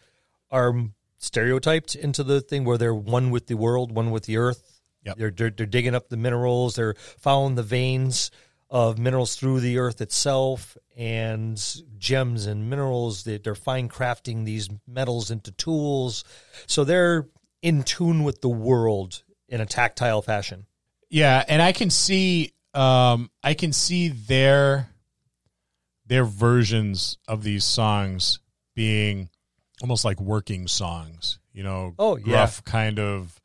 [0.50, 0.74] are
[1.18, 4.80] stereotyped into the thing where they're one with the world, one with the earth.
[5.04, 5.18] Yep.
[5.18, 8.30] They're, they're they're digging up the minerals, they're following the veins
[8.72, 11.62] of minerals through the earth itself and
[11.98, 13.22] gems and minerals.
[13.22, 16.24] They, they're fine crafting these metals into tools.
[16.66, 17.28] So they're
[17.61, 20.64] in tune with the world in a tactile fashion.
[21.11, 24.88] Yeah, and I can see um I can see their
[26.06, 28.38] their versions of these songs
[28.74, 29.28] being
[29.82, 32.24] almost like working songs, you know, Oh, yeah.
[32.24, 33.38] gruff kind of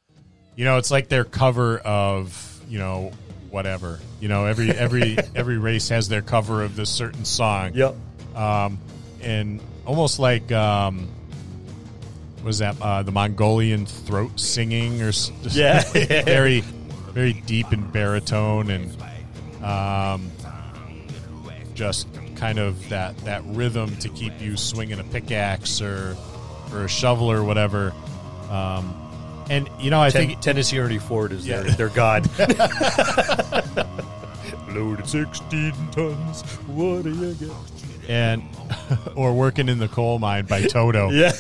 [0.56, 3.12] you know, it's like their cover of, you know,
[3.50, 4.00] whatever.
[4.20, 7.72] You know, every every every race has their cover of this certain song.
[7.74, 7.96] Yep.
[8.36, 8.80] Um
[9.22, 11.10] and almost like um
[12.44, 15.12] was that uh, the Mongolian throat singing or
[15.52, 15.82] Yeah.
[16.24, 16.62] very
[17.12, 18.96] very deep and baritone and
[19.64, 20.32] um,
[21.74, 26.16] just kind of that that rhythm to keep you swinging a pickaxe or
[26.72, 27.92] or a shovel or whatever.
[28.50, 28.94] Um,
[29.50, 31.62] and you know, I Ten- think Tennessee Ernie Ford is Yeah.
[31.62, 32.30] their, their god.
[34.70, 36.42] Loaded 16 tons.
[36.68, 37.50] What do you get?
[38.10, 38.42] and
[39.16, 41.10] or working in the coal mine by Toto.
[41.12, 41.32] Yeah.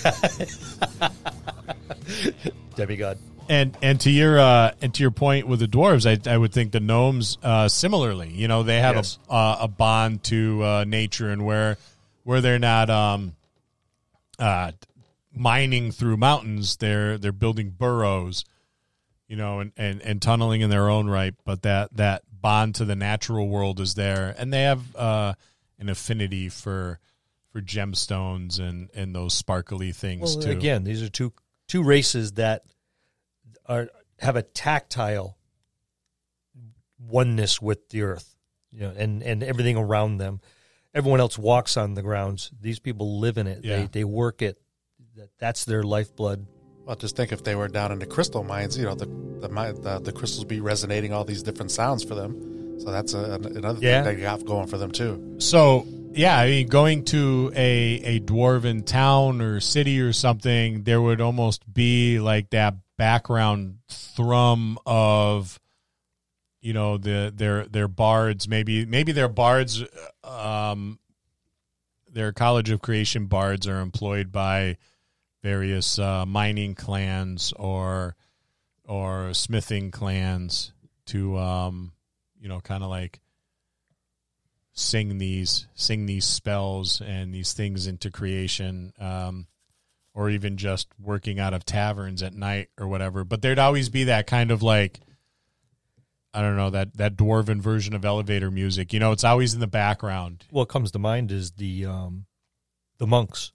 [2.76, 3.17] Demigod.
[3.50, 6.52] And and to your uh, and to your point with the dwarves, I, I would
[6.52, 8.30] think the gnomes uh, similarly.
[8.30, 9.20] You know, they have Yes.
[9.30, 11.78] a uh, a bond to uh, nature, and where
[12.24, 13.36] where they're not um,
[14.38, 14.72] uh,
[15.38, 18.43] mining through mountains, they're they're building burrows.
[19.28, 22.86] You know, and, and, and tunneling in their own right, but that that bond to
[22.86, 25.34] the natural world is there, and they have uh,
[25.80, 27.00] an affinity for
[27.52, 30.52] for gemstones and and those sparkly things Well, too.
[30.52, 31.34] again, these are two
[31.67, 32.63] two races that
[33.65, 35.38] are have a tactile
[37.00, 38.36] oneness with the earth,
[38.71, 40.39] you know, and and everything around them.
[40.93, 42.50] Everyone else walks on the grounds.
[42.60, 43.63] These people live in it.
[43.63, 43.78] Yeah.
[43.80, 44.60] They they work it.
[45.18, 46.46] That that's their lifeblood.
[46.86, 49.08] Well, just think if they were down in the crystal mines, you know, the
[49.42, 49.48] the
[49.82, 52.80] the, the crystals be resonating all these different sounds for them.
[52.80, 54.04] So that's a, another Yeah.
[54.04, 55.38] thing they got going for them too.
[55.40, 61.02] So yeah, I mean, going to a a dwarven town or city or something, there
[61.02, 65.60] would almost be like that background thrum of,
[66.62, 68.48] you know, the their their bards.
[68.48, 69.84] Maybe maybe their bards,
[70.24, 71.00] um,
[72.12, 74.78] their College of Creation bards are employed by
[75.48, 78.18] various uh, mining clans or
[78.84, 80.74] or smithing clans
[81.06, 81.94] to, um,
[82.38, 83.22] you know, kind of like
[84.74, 89.48] sing these sing these spells and these things into creation um
[90.14, 93.24] or even just working out of taverns at night or whatever.
[93.24, 95.00] But there'd always be that kind of like
[96.34, 98.92] i don't know that that dwarven version of elevator music.
[98.92, 100.44] You know it's always in the background.
[100.50, 102.26] What comes to mind is the um,
[102.98, 103.54] the monks.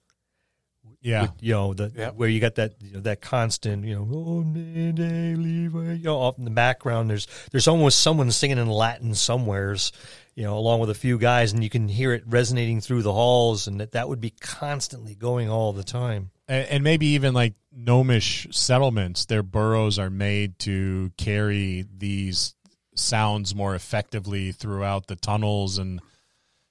[1.02, 1.22] Yeah.
[1.22, 2.14] with, you know the Yep.
[2.14, 6.04] where you got that you know, that constant you know oh, nay, nay, leave you
[6.04, 7.10] know off in the background.
[7.10, 9.92] There's there's almost someone singing in Latin somewheres
[10.34, 13.12] you know along with a few guys and you can hear it resonating through the
[13.12, 16.30] halls and that that would be constantly going all the time.
[16.48, 22.54] And, and maybe even like gnomish settlements their burrows are made to carry these
[22.94, 26.00] sounds more effectively throughout the tunnels and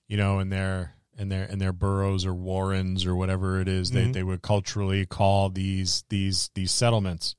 [0.07, 3.91] you know in their in their in their burrows or warrens or whatever it is
[3.91, 7.35] they, they would culturally call these these these settlements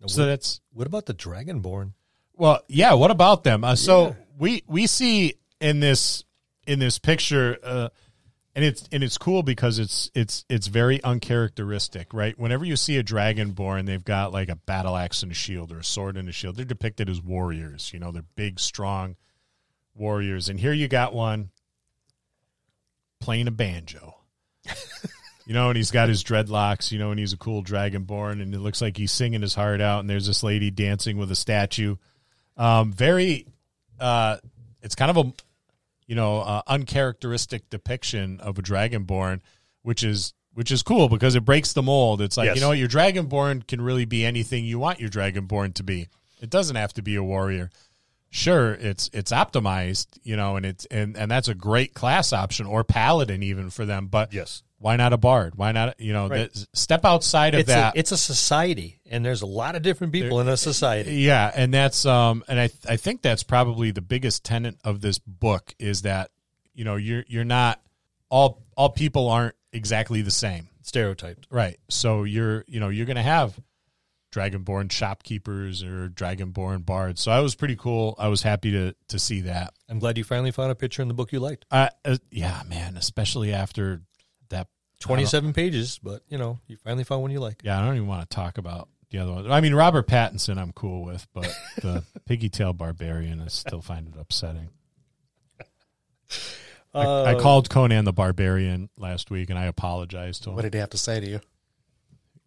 [0.00, 1.92] Now, so what, that's what about the dragonborn
[2.36, 2.94] well, yeah.
[2.94, 3.64] What about them?
[3.64, 6.24] Uh, so we we see in this
[6.66, 7.88] in this picture, uh,
[8.54, 12.38] and it's and it's cool because it's it's it's very uncharacteristic, right?
[12.38, 15.78] Whenever you see a dragonborn, they've got like a battle axe and a shield, or
[15.78, 16.56] a sword and a shield.
[16.56, 17.92] They're depicted as warriors.
[17.92, 19.16] You know, they're big, strong
[19.94, 20.48] warriors.
[20.48, 21.50] And here you got one
[23.24, 24.14] playing a banjo.
[25.46, 28.54] You know, and he's got his dreadlocks, you know, and he's a cool dragonborn, and
[28.54, 30.00] it looks like he's singing his heart out.
[30.00, 31.96] And there's this lady dancing with a statue.
[32.56, 33.46] Um, very,
[34.00, 34.38] uh,
[34.80, 35.32] it's kind of a,
[36.06, 39.40] you know, uh, uncharacteristic depiction of a dragonborn,
[39.82, 42.22] which is which is cool because it breaks the mold.
[42.22, 42.54] It's like Yes.
[42.56, 46.08] you know what, your dragonborn can really be anything you want your dragonborn to be.
[46.40, 47.70] It doesn't have to be a warrior.
[48.34, 52.66] Sure, it's it's optimized, you know, and it's and and that's a great class option
[52.66, 54.08] or paladin even for them.
[54.08, 55.54] But yes why not a bard?
[55.56, 56.52] Why not you know Right.
[56.52, 57.96] that, step outside of it's that?
[57.96, 61.50] a, it's a society and there's a lot of different people in a society Yeah,
[61.54, 65.74] and that's um and I I think that's probably the biggest tenet of this book
[65.78, 66.30] is that
[66.74, 67.80] you know you're you're not
[68.28, 70.68] all all people aren't exactly the same.
[70.82, 71.78] stereotyped Right.
[71.88, 73.58] So you're you know you're going to have
[74.34, 77.20] dragonborn shopkeepers or dragonborn bards.
[77.20, 78.16] So I was pretty cool.
[78.18, 79.74] I was happy to to see that.
[79.88, 82.62] i'm glad you finally found a picture in the book you liked Uh, uh yeah,
[82.68, 84.02] man, especially after
[84.48, 84.68] that
[85.00, 88.08] 27 pages but you know you finally found one you like Yeah, I don't even
[88.08, 89.50] want to talk about the other one.
[89.50, 94.08] I mean, Robert Pattinson, I'm cool with, but the Piggy Tail Barbarian, I still find
[94.08, 94.70] it upsetting.
[96.92, 100.56] Uh, I, I called Conan the Barbarian last week, and I apologized to him.
[100.56, 101.40] What did he have to say to you?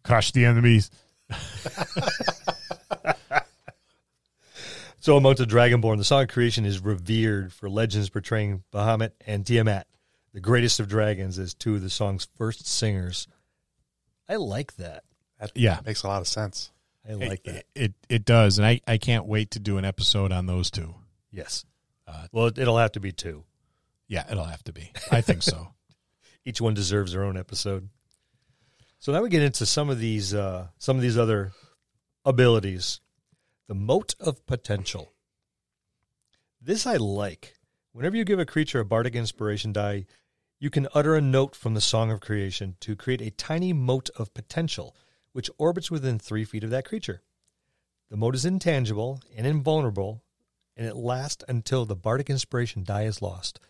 [0.04, 0.90] Crush the enemies.
[5.00, 9.46] So amongst the Dragonborn, the Song of Creation is revered for legends portraying Bahamut and
[9.46, 9.86] Tiamat,
[10.34, 13.28] the greatest of dragons, as two of the song's first singers.
[14.28, 15.04] I like that.
[15.38, 15.78] That Yeah.
[15.86, 16.72] makes a lot of sense.
[17.08, 17.64] I like it, that.
[17.76, 20.94] It, it does, and I, I can't wait to do an episode on those two.
[21.30, 21.64] Yes.
[22.06, 23.44] Uh, Well, it'll have to be two.
[24.08, 24.92] Yeah, it'll have to be.
[25.12, 25.68] I think so.
[26.44, 27.88] Each one deserves their own episode.
[29.00, 31.52] So now we get into some of these uh, some of these other
[32.24, 33.00] abilities.
[33.68, 35.12] The mote of potential.
[36.60, 37.54] This I like.
[37.92, 40.06] Whenever you give a creature a bardic inspiration die,
[40.58, 44.10] you can utter a note from the Song of Creation to create a tiny mote
[44.16, 44.96] of potential,
[45.32, 47.22] which orbits within three feet of that creature.
[48.10, 50.22] The mote is intangible and invulnerable,
[50.76, 53.60] and it lasts until the bardic inspiration die is lost.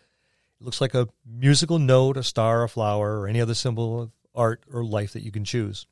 [0.59, 4.63] It looks like a musical note, a star, a flower, or any other symbol art
[4.71, 5.85] or life that you can choose.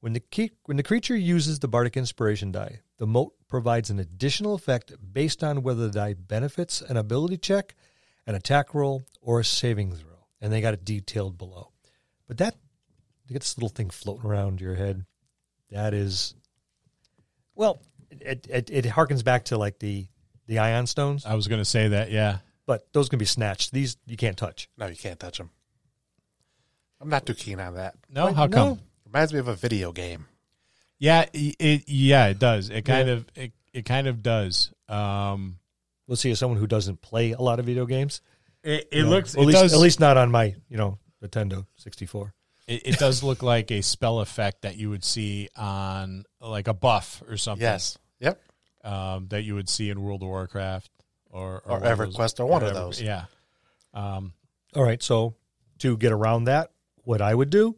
[0.00, 3.98] When the, key, when the creature uses the bardic inspiration die, the mote provides an
[3.98, 7.74] additional effect based on whether the die benefits an ability check,
[8.26, 10.26] an attack roll, or a saving throw.
[10.40, 11.70] And they got it detailed below.
[12.26, 12.56] But that,
[13.26, 15.04] you get this little thing floating around your head.
[15.70, 16.34] That is,
[17.54, 20.08] well, it, it, it harkens back to like the,
[20.46, 22.10] the ion stones, I was going to say that.
[22.10, 23.70] Yeah, but those can be snatched.
[23.70, 24.68] These you can't touch.
[24.76, 25.50] No, you can't touch them.
[27.00, 27.94] I'm not too keen on that.
[28.08, 28.56] no, Why- how no.
[28.56, 28.80] come?
[29.06, 30.26] Reminds me of a video game.
[30.98, 32.68] Yeah, it, it yeah it does.
[32.70, 33.14] It kind Yeah.
[33.14, 34.72] of it, it kind of does.
[34.88, 35.56] Um,
[36.06, 38.20] Let's see, as someone who doesn't play a lot of video games,
[38.64, 40.76] it, it you know, looks at it least does at least not on my you
[40.76, 42.34] know Nintendo sixty four.
[42.66, 46.74] it, it does look like a spell effect that you would see on like a
[46.74, 47.62] buff or something.
[47.62, 47.96] Yes.
[48.20, 48.40] Yep.
[48.84, 50.90] um, that you would see in World of Warcraft
[51.30, 53.00] or Or one of those- EverQuest or one of Ever- those.
[53.00, 53.24] Yeah.
[53.94, 54.34] Um,
[54.76, 55.34] All right, so
[55.78, 56.70] to get around that,
[57.04, 57.76] what I would do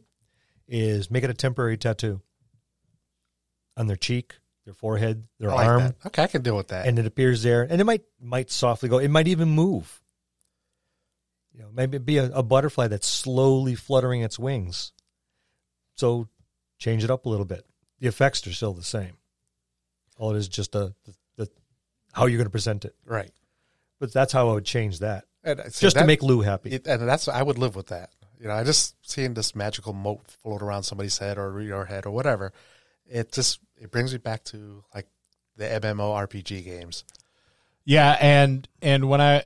[0.67, 2.21] is make it a temporary tattoo
[3.77, 5.95] on their cheek, their forehead, their I like arm, that.
[6.07, 6.85] Okay, I can deal with that.
[6.87, 8.97] and it appears there, and it might might softly go.
[8.99, 10.01] It might even move.
[11.53, 14.91] You know, maybe be a, a butterfly that's slowly fluttering its wings.
[15.95, 16.27] So
[16.79, 17.65] change it up a little bit.
[17.99, 19.13] The effects are still the same.
[20.17, 21.49] All it is just a the, the
[22.11, 22.95] how you're going to present it.
[23.05, 23.31] right.
[23.99, 26.41] But that's how I would change that, And I- see, just to that- make Lou
[26.41, 26.71] happy.
[26.71, 28.09] it, and that's I would live with that.
[28.43, 32.05] You know, I just seeing this magical mote float around somebody's head or your head
[32.05, 32.51] or whatever.
[33.05, 35.07] It just it brings me back to like
[35.55, 37.05] the MMO RPG games.
[37.85, 39.45] yeah, and and when I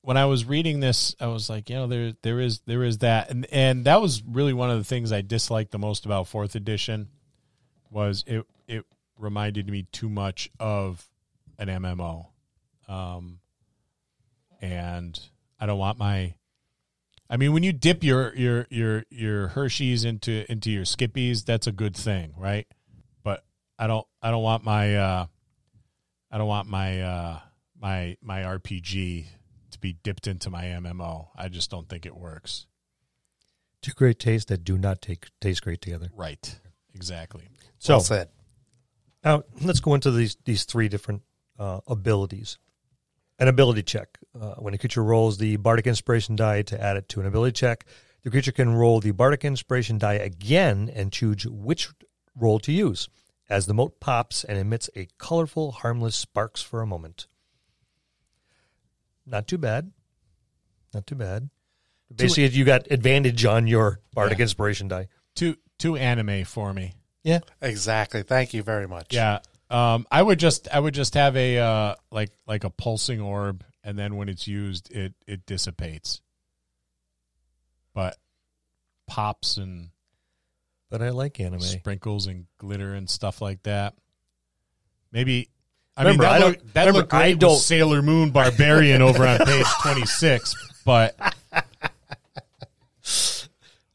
[0.00, 2.98] when I was reading this, I was like, you know, there there is there is
[2.98, 6.26] that, and and that was really one of the things I disliked the most about
[6.26, 7.08] fourth edition
[7.90, 8.86] was it it
[9.18, 11.06] reminded me too much of
[11.58, 12.28] an MMO,
[12.88, 13.40] um,
[14.62, 15.20] and
[15.60, 16.32] I don't want my.
[17.30, 21.68] I mean, when you dip your your your your Hershey's into into your Skippies, that's
[21.68, 22.66] a good thing, right?
[23.22, 23.44] But
[23.78, 25.26] I don't I don't want my uh,
[26.30, 27.38] I don't want my uh,
[27.80, 29.26] my my RPG
[29.70, 31.28] to be dipped into my MMO.
[31.36, 32.66] I just don't think it works.
[33.80, 36.08] Two great tastes that do not take taste great together.
[36.14, 36.58] Right.
[36.94, 37.48] Exactly.
[37.78, 38.28] So well said.
[39.24, 41.22] now let's go into these these three different
[41.60, 42.58] uh, abilities.
[43.40, 44.18] An ability check.
[44.38, 47.52] Uh, when a creature rolls the Bardic Inspiration die to add it to an ability
[47.52, 47.86] check,
[48.22, 51.88] the creature can roll the Bardic Inspiration die again and choose which
[52.36, 53.08] roll to use.
[53.48, 57.26] As the mote pops and emits a colorful, harmless sparks for a moment.
[59.26, 59.90] Not too bad.
[60.92, 61.50] Not too bad.
[62.14, 64.42] Basically, you got advantage on your Bardic Yeah.
[64.42, 65.08] Inspiration die.
[65.34, 66.94] Too too anime for me.
[67.22, 67.40] Yeah.
[67.60, 68.22] Exactly.
[68.22, 69.08] Thank you very much.
[69.10, 69.38] Yeah.
[69.70, 73.62] Um, I would just I would just have a uh, like like a pulsing orb,
[73.84, 76.20] and then when it's used, it it dissipates.
[77.94, 78.16] But
[79.06, 79.90] pops and
[80.90, 81.60] But I like anime.
[81.60, 83.94] sprinkles and glitter and stuff like that.
[85.12, 85.48] Maybe.
[85.96, 88.00] I Remember, mean, that I don't- looked, that remember, looked great I with don't- Sailor
[88.02, 90.54] Moon Barbarian over on page twenty six,
[90.84, 91.14] but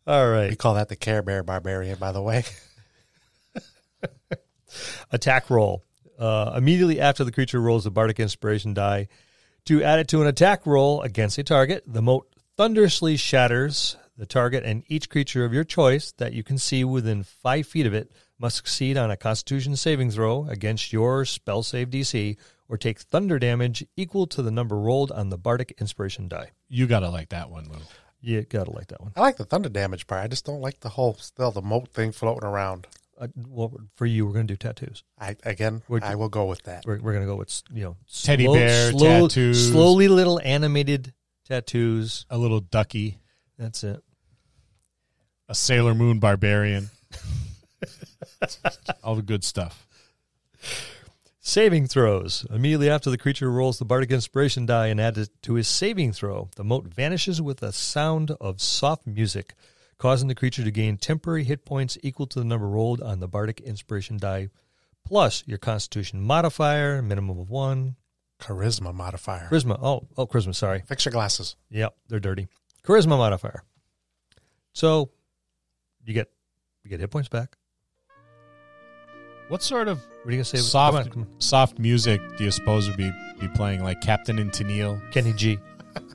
[0.08, 0.50] All right.
[0.52, 2.44] We call that the Care Bear Barbarian, by the way.
[5.12, 5.84] Attack roll.
[6.18, 9.08] Uh, immediately after the creature rolls the Bardic Inspiration die,
[9.66, 14.26] to add it to an attack roll against a target, the mote thunderously shatters the
[14.26, 17.94] target, and each creature of your choice that you can see within five feet of
[17.94, 23.00] it must succeed on a Constitution saving throw against your spell save DC or take
[23.00, 26.52] thunder damage equal to the number rolled on the Bardic Inspiration die.
[26.68, 27.80] you gotta like that one, Lou.
[28.22, 29.12] You gotta like that one.
[29.16, 30.24] I like the thunder damage part.
[30.24, 32.88] I just don't like the whole still the mote thing floating around.
[33.20, 35.04] Uh, well, for you, we're gonna do tattoos.
[35.20, 36.86] I again, Would- I will go with that.
[36.86, 39.54] We're, we're gonna go with you know Teddy bear, tattoo.
[39.54, 41.14] slowly little animated
[41.48, 42.26] tattoos.
[42.30, 43.20] a little ducky,
[43.58, 44.04] That's it.
[45.48, 46.90] a Sailor Moon barbarian,
[49.04, 49.88] all the good stuff.
[51.40, 52.46] Saving throws.
[52.50, 56.12] Immediately after the creature rolls the Bardic Inspiration die and adds it to his saving
[56.12, 59.54] throw, the mote vanishes with a sound of soft music,
[59.98, 63.28] causing the creature to gain temporary hit points equal to the number rolled on the
[63.28, 64.50] Bardic Inspiration die,
[65.06, 67.96] plus your Constitution modifier, minimum of one.
[68.40, 69.48] Charisma modifier.
[69.50, 69.80] Charisma.
[69.82, 70.54] Oh, oh, charisma.
[70.54, 70.84] Sorry.
[70.88, 71.56] Fix your glasses.
[71.70, 72.48] Yep, they're dirty.
[72.84, 73.64] Charisma modifier.
[74.74, 75.12] So
[76.06, 76.30] you get
[76.84, 77.58] you get hit points back.
[79.48, 80.58] What sort of What are you gonna say?
[80.58, 81.42] soft Come on, come on.
[81.42, 83.84] soft music do you suppose would be be playing?
[83.84, 85.58] Like Captain and Tennille, Kenny G.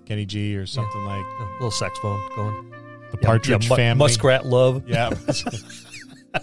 [0.04, 2.79] Kenny G, or something like A little saxophone going.
[3.12, 3.98] The Yeah, Partridge yeah, mu- Family?
[3.98, 4.88] Muskrat Love.
[4.88, 5.10] Yeah.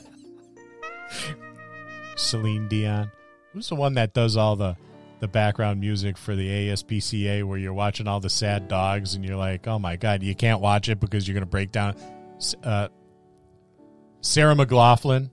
[2.16, 3.12] Celine Dion.
[3.54, 4.76] Who's the one that does all the
[5.20, 9.36] the background music for the ASPCA where you're watching all the sad dogs and you're
[9.38, 11.96] like, "Oh my god, you can't watch it because you're going to break down."
[12.64, 12.90] Uh,
[14.22, 15.30] Sarah McLachlan.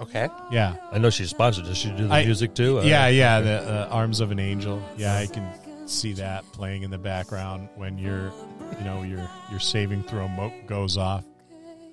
[0.00, 0.28] Okay.
[0.50, 0.76] Yeah.
[0.90, 1.66] I know she's sponsored.
[1.66, 2.78] Does she do the I- music too?
[2.78, 4.82] Uh, Yeah, yeah, the uh, Arms of an Angel.
[4.96, 5.46] Yeah, I can
[5.86, 8.32] see that playing in the background when your
[8.78, 11.24] you know, your your saving throw mo- goes off.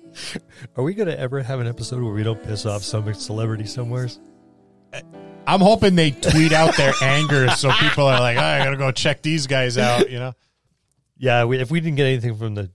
[0.76, 3.66] Are we going to ever have an episode where we don't piss off some celebrity
[3.66, 4.18] somewheres?
[5.46, 8.90] I'm hoping they tweet out their anger so people are like, oh, I gotta go
[8.90, 10.10] check these guys out.
[10.10, 10.32] You know,
[11.16, 12.70] Yeah, we, if we didn't get anything from the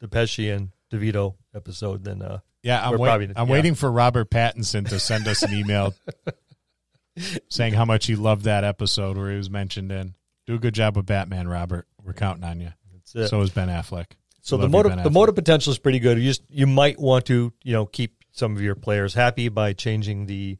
[0.00, 2.84] the Pesci and DeVito episode, then uh, yeah.
[2.86, 3.52] I'm wait- probably- I'm yeah.
[3.52, 5.94] waiting for Robert Pattinson to send us an email
[7.48, 10.14] saying how much he loved that episode where he was mentioned in.
[10.46, 11.86] Do a good job with Batman, Robert.
[12.02, 12.70] We're counting on you.
[13.12, 13.30] That's it.
[13.30, 14.06] So is Ben Affleck.
[14.42, 16.18] So the Love motive the motive potential is pretty good.
[16.18, 19.72] You just you might want to you know keep some of your players happy by
[19.72, 20.58] changing the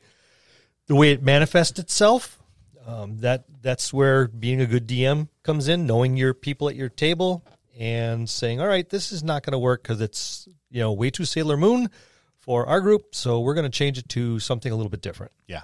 [0.87, 2.39] the way it manifests itself.
[2.87, 6.89] Um, that that's where being a good DM comes in, knowing your people at your
[6.89, 7.45] table
[7.79, 11.11] and saying, "All right, this is not going to work because it's you know way
[11.11, 11.91] too Sailor Moon
[12.39, 15.33] for our group, so we're going to change it to something a little bit different."
[15.47, 15.63] Yeah.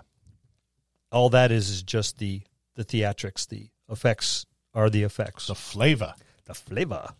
[1.13, 2.43] All that is is just the
[2.75, 3.47] the theatrics.
[3.49, 5.47] The effects are the effects.
[5.47, 6.15] The flavor.
[6.49, 7.11] The flavor.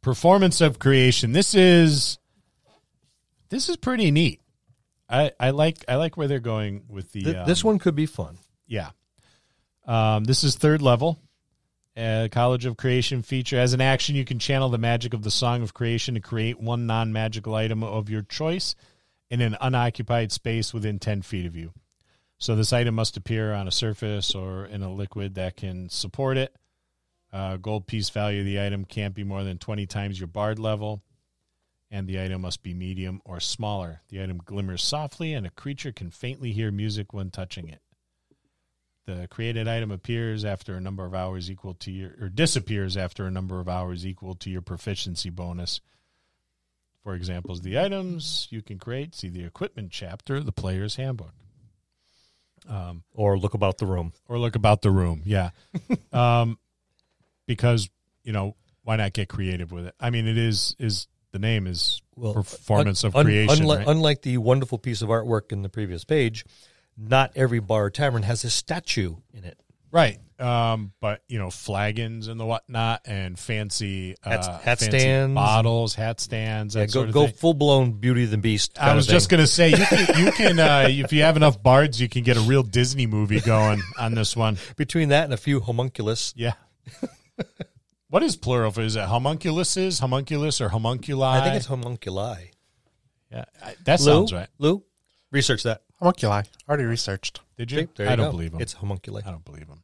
[0.00, 1.32] performance of creation.
[1.32, 2.18] This is
[3.50, 4.40] this is pretty neat.
[5.08, 7.94] I, I like I like where they're going with the Th- um, this one could
[7.94, 8.38] be fun.
[8.66, 8.90] Yeah.
[9.86, 11.18] Um, this is third level.
[11.96, 13.58] Uh, College of Creation feature.
[13.58, 16.60] As an action, you can channel the magic of the Song of Creation to create
[16.60, 18.74] one non magical item of your choice
[19.30, 21.72] in an unoccupied space within 10 feet of you.
[22.38, 26.36] So, this item must appear on a surface or in a liquid that can support
[26.36, 26.54] it.
[27.36, 30.58] Uh, gold piece value of the item can't be more than 20 times your bard
[30.58, 31.02] level,
[31.90, 34.00] and the item must be medium or smaller.
[34.08, 37.82] The item glimmers softly, and a creature can faintly hear music when touching it.
[39.04, 43.26] The created item appears after a number of hours equal to your, or disappears after
[43.26, 45.82] a number of hours equal to your proficiency bonus.
[47.02, 51.34] For examples, the items you can create, see the equipment chapter the player's handbook.
[52.66, 54.14] Um, Or look about the room.
[54.26, 55.20] or look about the room.
[55.26, 55.50] Yeah.
[56.14, 56.58] um,
[57.46, 57.88] because,
[58.24, 59.94] you know, why not get creative with it?
[60.00, 63.62] I mean, it is, is the name is Well, performance Un- of un- creation.
[63.62, 63.88] unlike, right?
[63.88, 66.44] unlike the wonderful piece of artwork in the previous page,
[66.96, 69.58] not every bar or tavern has a statue in it.
[69.92, 70.18] Right.
[70.38, 75.34] Um, but you know, flagons and the whatnot, and fancy uh, Hats- hat fancy stands.
[75.34, 76.74] bottles, hat stands.
[76.74, 78.78] That Yeah, go of go full blown Beauty and the Beast.
[78.78, 81.98] I was just gonna say you can, you can uh, if you have enough bards,
[82.00, 84.58] you can get a real Disney movie going on this one.
[84.76, 86.34] between that and a few homunculus.
[86.36, 86.52] Yeah.
[88.08, 88.82] what is plural for?
[88.82, 91.22] Is it homunculuses, homunculus, or homunculi?
[91.38, 92.50] I think it's homunculi.
[93.30, 93.44] yeah.
[93.62, 94.48] I- That Lou, sounds right.
[94.58, 94.82] Lou,
[95.30, 95.82] research that.
[96.00, 96.42] Homunculi.
[96.68, 97.40] Already researched.
[97.56, 97.88] Did you?
[97.96, 98.32] There you I don't go.
[98.32, 98.60] believe him.
[98.60, 99.22] It's homunculi.
[99.24, 99.82] I don't believe him.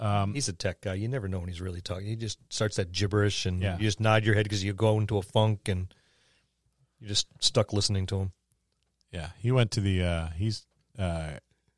[0.00, 0.94] Um, He's a tech guy.
[0.94, 2.06] You never know when he's really talking.
[2.06, 3.76] He just starts that gibberish, and Yeah.
[3.78, 5.92] you just nod your head because you go into a funk, and
[7.00, 8.32] you're just stuck listening to him.
[9.12, 10.66] Yeah, he went to the uh he's
[10.98, 11.30] uh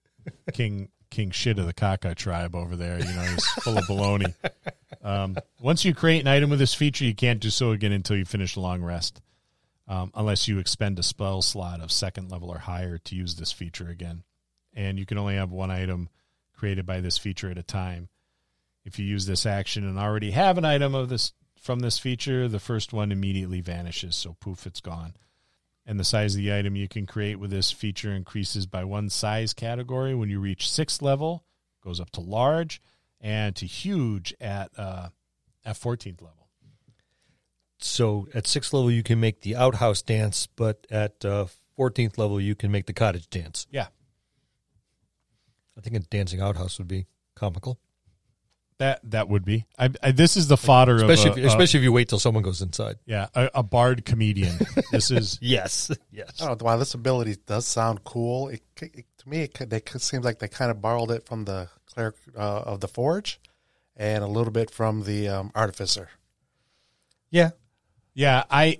[0.52, 2.98] king king shit of the Kaka tribe over there.
[2.98, 4.34] You know, he's full of baloney.
[5.02, 8.16] Um, once you create an item with this feature, you can't do so again until
[8.16, 9.20] you finish a long rest,
[9.88, 13.52] um, unless you expend a spell slot of second level or higher to use this
[13.52, 14.22] feature again.
[14.74, 16.10] And you can only have one item
[16.54, 18.08] created by this feature at a time.
[18.84, 22.48] If you use this action and already have an item of this from this feature,
[22.48, 24.16] the first one immediately vanishes.
[24.16, 25.14] So poof, it's gone
[25.90, 29.10] and the size of the item you can create with this feature increases by one
[29.10, 31.44] size category when you reach sixth level
[31.82, 32.80] goes up to large
[33.20, 35.08] and to huge at uh
[35.64, 36.48] at 14th level
[37.80, 41.46] So at sixth level, you can make the outhouse dance, but at uh,
[41.78, 43.66] 14th level, you can make the cottage dance.
[43.70, 43.88] yeah
[45.76, 47.80] I think a dancing outhouse would be comical.
[48.80, 49.66] That that would be.
[49.78, 52.18] I, I this is the fodder especially of if, a, especially if you wait till
[52.18, 52.96] someone goes inside.
[53.04, 54.58] yeah a, a bard comedian.
[54.90, 56.40] this is Yes, yes.
[56.40, 56.64] I don't know.
[56.64, 60.38] While this ability does sound cool, it, it to me it, they, it seems like
[60.38, 63.38] they kind of borrowed it from the cleric uh, of the forge,
[63.98, 66.08] and a little bit from the um, artificer.
[67.30, 67.50] Yeah.
[68.14, 68.44] yeah.
[68.50, 68.78] I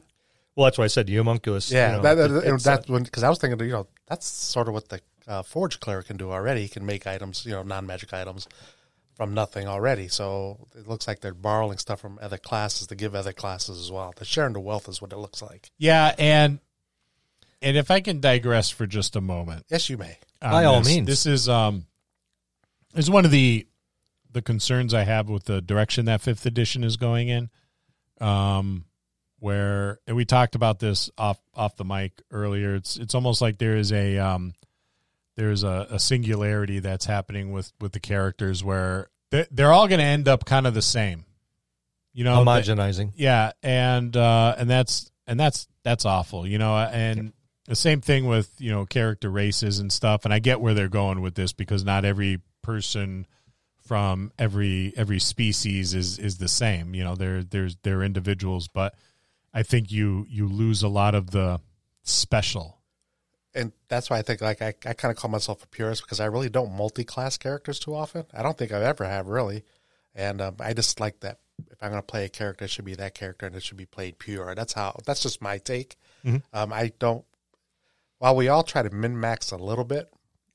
[0.57, 1.71] Well, that's why I said the homunculus.
[1.71, 3.87] Yeah, you know, that, that- it- that's uh, when because I was thinking, you know,
[4.09, 6.63] that's sort of what the uh, forge cleric can do already.
[6.63, 8.49] He can make items, you know, non magic items
[9.21, 10.09] from nothing already.
[10.09, 13.93] So it looks like they're borrowing stuff from other classes to give other classes as
[13.93, 14.15] well.
[14.17, 15.71] They're sharing the wealth, is what it looks like.
[15.77, 16.59] yeah, and
[17.61, 20.17] and if I can digress for just a moment, Yes, you may.
[20.41, 21.07] on By all this, means.
[21.07, 21.85] this is um,
[22.95, 23.67] is one of the
[24.33, 27.51] the concerns I have with the direction that fifth edition is going in.
[28.23, 28.87] Um,
[29.39, 32.75] where and we talked about this off off the mic earlier.
[32.75, 34.55] It's it's almost like there is a um,
[35.41, 39.99] there's a, a singularity that's happening with with the characters where they're, they're all going
[40.01, 41.25] to end up kind of the same.
[42.13, 43.13] You know, they- homogenizing.
[43.17, 46.77] yeah, and uh, and that's and that's that's awful, you know.
[46.77, 47.33] And
[47.67, 50.27] the same thing with you know character races and stuff.
[50.27, 53.27] And I get where they're going with this because not every person
[53.87, 56.95] from every every species is is the same.
[56.95, 58.95] You know, they're there's they're individuals, but
[59.55, 61.61] I think you you lose a lot of the
[62.03, 62.80] special.
[63.55, 66.21] And that's why I think like I, I kind of call myself a purist because
[66.21, 68.25] I really don't multi-class characters too often.
[68.33, 69.65] I don't think I've ever have really,
[70.15, 71.41] and um, I just like that.
[71.71, 73.77] If I'm going to play a character, it should be that character, and it should
[73.77, 74.55] be played pure.
[74.55, 74.99] That's how.
[75.05, 75.97] That's just my take.
[76.53, 77.25] Um, I don't.
[78.19, 80.11] While we all try to min max a little bit,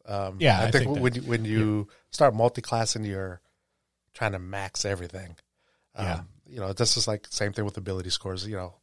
[0.05, 3.41] um, Yeah, I, I think, think when you, when you start multi-classing, you're
[4.13, 5.35] trying to max everything.
[5.95, 6.21] Um, Yeah.
[6.47, 8.47] you know, this is like same thing with ability scores.
[8.47, 8.73] You know,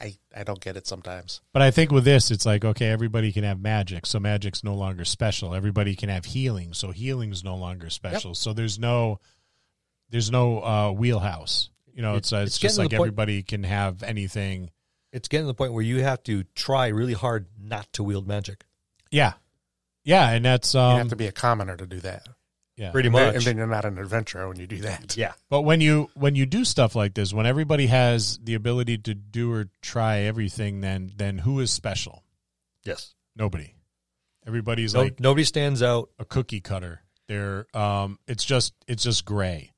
[0.00, 1.40] I I don't get it sometimes.
[1.52, 4.74] But I think with this, it's like okay, everybody can have magic, so magic's no
[4.74, 5.54] longer special.
[5.54, 8.34] Everybody can have healing, so healing's no longer special.
[8.34, 9.20] So there's no,
[10.10, 11.70] there's no uh, wheelhouse.
[11.92, 14.70] You know, it's uh, it's, it's just like everybody can have anything.
[15.12, 18.26] It's getting to the point where you have to try really hard not to wield
[18.26, 18.64] magic.
[19.10, 19.34] Yeah,
[20.04, 22.28] yeah, and that's You um, have to be a commoner to do that.
[22.80, 22.92] Yeah.
[22.92, 23.34] Pretty much.
[23.34, 25.14] And then you're not an adventurer when you do that.
[25.18, 25.34] yeah.
[25.50, 29.12] But when you when you do stuff like this, when everybody has the ability to
[29.14, 32.24] do or try everything, then then who is special?
[32.82, 33.14] Yes.
[33.36, 33.74] Nobody.
[34.46, 36.08] Everybody's No, like nobody stands out.
[36.18, 37.02] a cookie cutter.
[37.28, 39.72] They're um it's just it's just gray.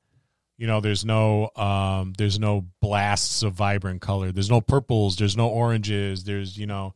[0.57, 4.31] You know, there's no um there's no blasts of vibrant color.
[4.31, 6.93] There's no purples, there's no oranges, there's you know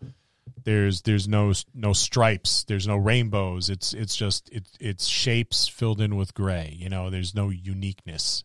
[0.68, 3.70] there's there's no no stripes, there's no rainbows.
[3.70, 6.76] It's it's just it's it's shapes filled in with gray.
[6.78, 8.44] You know, there's no uniqueness.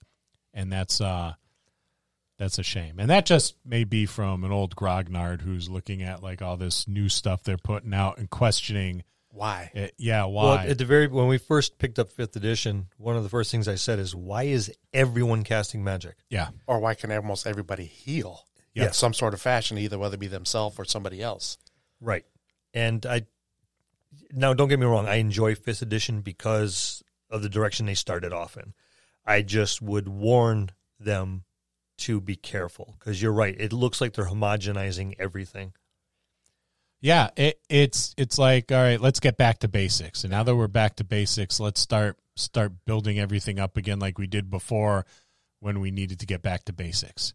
[0.54, 1.32] And that's uh
[2.38, 3.00] that's a shame.
[3.00, 6.86] And that just may be from an old grognard who's looking at like all this
[6.86, 9.72] new stuff they're putting out and questioning Why?
[9.74, 9.92] it.
[9.98, 10.44] Yeah, why?
[10.44, 13.50] Well, at the very when we first picked up fifth edition, one of the first
[13.50, 16.50] things I said is, "Why is everyone casting magic?" yeah.
[16.68, 18.44] Or why can almost everybody heal
[18.74, 18.86] Yeah.
[18.86, 21.58] in some sort of fashion, either whether it be themselves or somebody else?
[22.02, 22.24] Right.
[22.74, 23.22] And I
[24.32, 28.32] now don't get me wrong, I enjoy fifth edition because of the direction they started
[28.32, 28.74] off in.
[29.24, 31.44] I just would warn them
[31.98, 33.54] to be careful because you're right.
[33.58, 35.72] It looks like they're homogenizing everything.
[37.00, 40.24] Yeah, it, it's it's like all right, let's get back to basics.
[40.24, 44.18] And now that we're back to basics, let's start start building everything up again like
[44.18, 45.06] we did before
[45.60, 47.34] when we needed to get back to basics.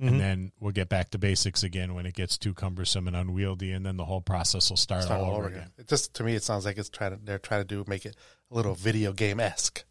[0.00, 0.08] Mhm.
[0.08, 3.72] And then we'll get back to basics again when it gets too cumbersome and unwieldy,
[3.72, 5.70] and then the whole process will start, Start all over again.
[5.78, 8.04] It just to me, it sounds like it's trying to they're trying to do make
[8.04, 8.14] it
[8.50, 9.84] a little video game esque.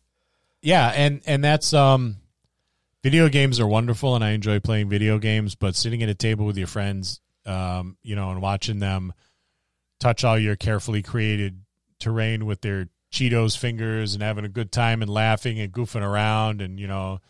[0.62, 2.18] Yeah, and and that's um,
[3.04, 5.56] video games are wonderful, and I enjoy playing video games.
[5.56, 9.12] But sitting at a table with your friends, um, you know, and watching them
[10.00, 11.62] touch all your carefully created
[12.00, 16.62] terrain with their Cheetos fingers and having a good time and laughing and goofing around
[16.62, 17.22] and you know,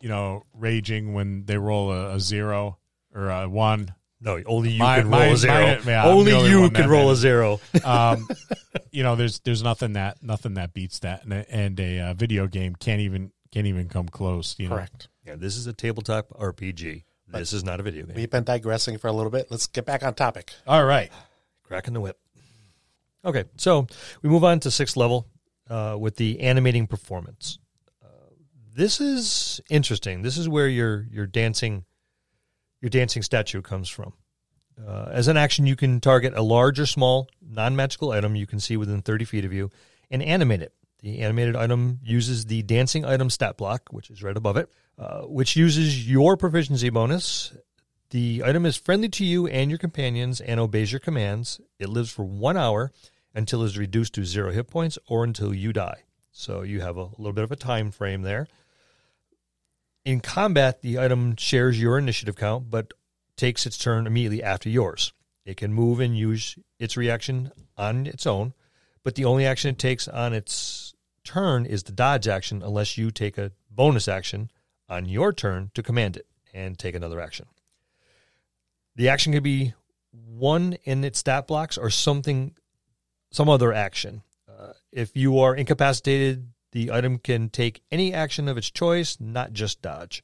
[0.00, 2.78] you know, raging when they roll a, a zero
[3.14, 3.94] or a one.
[4.22, 5.54] No, only you Mine- can roll mine- a zero.
[5.54, 7.12] mine- yeah, only only you can roll did.
[7.12, 7.60] a zero.
[7.84, 8.28] Um,
[8.90, 12.14] you know, there's there's nothing that nothing that beats that, and a, and a uh,
[12.14, 14.56] video game can't even can't even come close.
[14.58, 15.08] You know, Correct.
[15.26, 17.04] yeah, this is a tabletop RPG.
[17.28, 18.16] This is not a video game.
[18.16, 19.46] We've been digressing for a little bit.
[19.50, 20.52] Let's get back on topic.
[20.66, 21.10] All right.
[21.62, 22.18] Cracking the whip.
[23.24, 23.86] Okay, so
[24.22, 25.26] we move on to sixth level
[25.68, 27.58] uh, with the animating performance.
[28.72, 30.22] This is interesting.
[30.22, 31.84] This is where your your dancing
[32.80, 34.14] your dancing statue comes from.
[34.86, 38.46] Uh, as an action, you can target a large or small non magical item you
[38.46, 39.70] can see within 30 feet of you
[40.10, 40.72] and animate it.
[41.00, 45.22] The animated item uses the dancing item stat block, which is right above it, uh,
[45.22, 47.52] which uses your proficiency bonus
[48.10, 51.60] the item is friendly to you and your companions and obeys your commands.
[51.78, 52.90] It lives for one hour
[53.34, 56.02] until it is reduced to zero hit points or until you die.
[56.32, 58.48] So you have a little bit of a time frame there.
[60.04, 62.92] In combat, the item shares your initiative count, but
[63.36, 65.12] takes its turn immediately after yours.
[65.44, 68.54] It can move and use its reaction on its own,
[69.02, 70.94] but the only action it takes on its
[71.24, 74.50] turn is the dodge action unless you take a bonus action
[74.88, 77.46] on your turn to command it and take another action.
[78.96, 79.74] The action could be
[80.12, 82.56] one in its stat blocks or something,
[83.30, 84.22] some other action.
[84.48, 89.52] Uh, if you are incapacitated, the item can take any action of its choice, not
[89.52, 90.22] just dodge.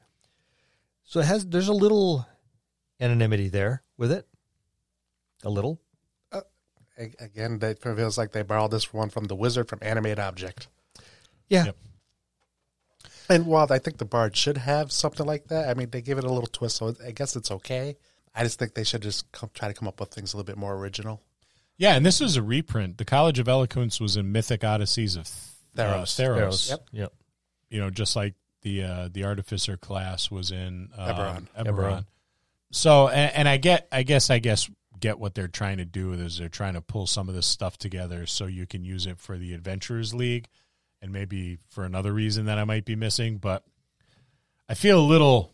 [1.05, 2.27] So it has there's a little
[3.01, 4.27] anonymity there with it.
[5.45, 5.81] A little.
[6.33, 6.41] Uh,
[6.99, 10.69] a- Again, it feels like they borrowed this one from the wizard from Animate Object.
[11.49, 11.67] Yeah.
[11.67, 11.77] Yep.
[13.29, 16.19] And while I think the bard should have something like that, I mean, they give
[16.19, 17.97] it a little twist, so I guess it's okay.
[18.35, 20.47] I just think they should just come, try to come up with things a little
[20.47, 21.23] bit more original.
[21.77, 22.99] Yeah, and this was a reprint.
[22.99, 25.29] The College of Eloquence was in Mythic Odysseys of
[25.79, 26.21] uh, Theros.
[26.21, 26.71] Theros.
[26.71, 26.89] Yep.
[26.93, 27.13] Yep.
[27.71, 31.47] You know, just like the uh, the Artificer class was in um, Eberron.
[31.59, 31.67] Eberron.
[31.67, 32.07] Eberron.
[32.73, 34.69] So, and, and I get, I guess, I guess,
[34.99, 37.79] get what they're trying to do is they're trying to pull some of this stuff
[37.79, 40.49] together so you can use it for the Adventurers League,
[41.01, 43.39] and maybe for another reason that I might be missing.
[43.39, 43.65] But
[44.69, 45.53] I feel a little,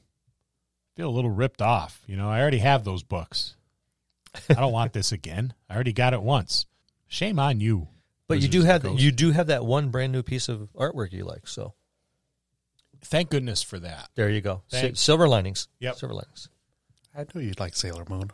[0.96, 2.00] feel a little ripped off.
[2.06, 3.56] You know, I already have those books.
[4.48, 5.54] I don't want this again.
[5.68, 6.66] I already got it once.
[7.08, 7.88] Shame on you.
[8.36, 11.24] But you do have you do have that one brand new piece of artwork you
[11.24, 11.46] like.
[11.46, 11.74] So
[13.04, 14.08] Thank goodness for that.
[14.14, 14.62] there you go.
[14.70, 15.00] Thanks.
[15.00, 15.68] silver linings.
[15.80, 15.96] Yep.
[15.96, 16.48] Silver linings.
[17.16, 18.30] I knew you'd like Sailor Moon.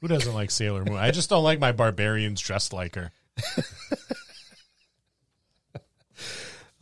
[0.00, 0.96] Who doesn't like Sailor Moon?
[0.96, 3.12] I just don't like my barbarians dressed like her.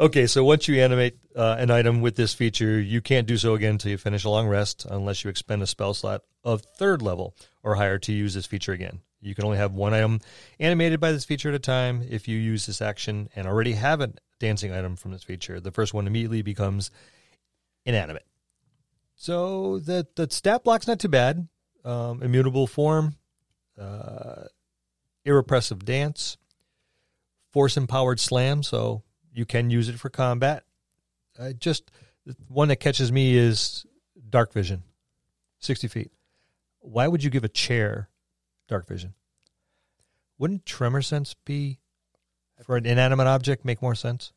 [0.01, 3.55] Okay, so once you animate uh, an item with this feature, you can't do so
[3.55, 7.03] again until you finish a long rest, unless you expend a spell slot of third
[7.03, 7.35] level
[7.65, 9.01] or higher to use this feature again.
[9.21, 10.21] You can only have one item
[10.61, 12.07] animated by this feature at a time.
[12.09, 15.73] If you use this action and already have a dancing item from this feature, the
[15.73, 16.91] first one immediately becomes
[17.85, 18.27] inanimate.
[19.17, 21.49] So the the stat block's not too bad.
[21.85, 23.17] Um, immutable form,
[23.81, 24.45] uh,
[25.25, 26.37] irrepressive dance,
[27.53, 28.63] force empowered slam.
[28.63, 29.03] So
[29.33, 30.65] you can use it for combat.
[31.59, 31.91] Just
[32.47, 33.85] one that catches me is
[34.29, 34.85] dark vision,
[35.59, 36.13] sixty feet.
[36.81, 38.09] Why would you give a chair
[38.69, 39.15] dark vision?
[40.39, 41.81] Wouldn't tremor sense be
[42.65, 44.33] for an inanimate object make more sense?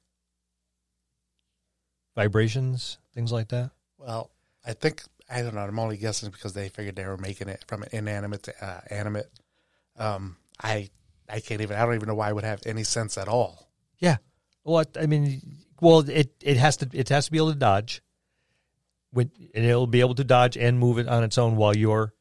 [2.16, 3.72] Vibrations, things like that.
[3.98, 4.32] Well,
[4.66, 5.62] I think I don't know.
[5.62, 9.28] I'm only guessing because they figured they were making it from inanimate to uh, animate.
[9.98, 10.90] Um, I
[11.30, 11.78] I can't even.
[11.78, 13.70] I don't even know why it would have any sense at all.
[14.00, 14.18] Yeah.
[14.64, 15.42] Well, I mean,
[15.80, 18.02] well, it it has to it has to be able to dodge.
[19.12, 22.14] When and it'll be able to dodge and move it on its own while you're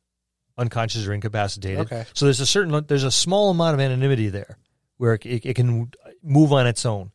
[0.61, 1.81] unconscious or incapacitated.
[1.81, 2.05] Okay.
[2.15, 4.59] So there's a certain there's a small amount of anonymity there
[4.99, 5.91] where it, it, it can
[6.23, 7.11] move on its own.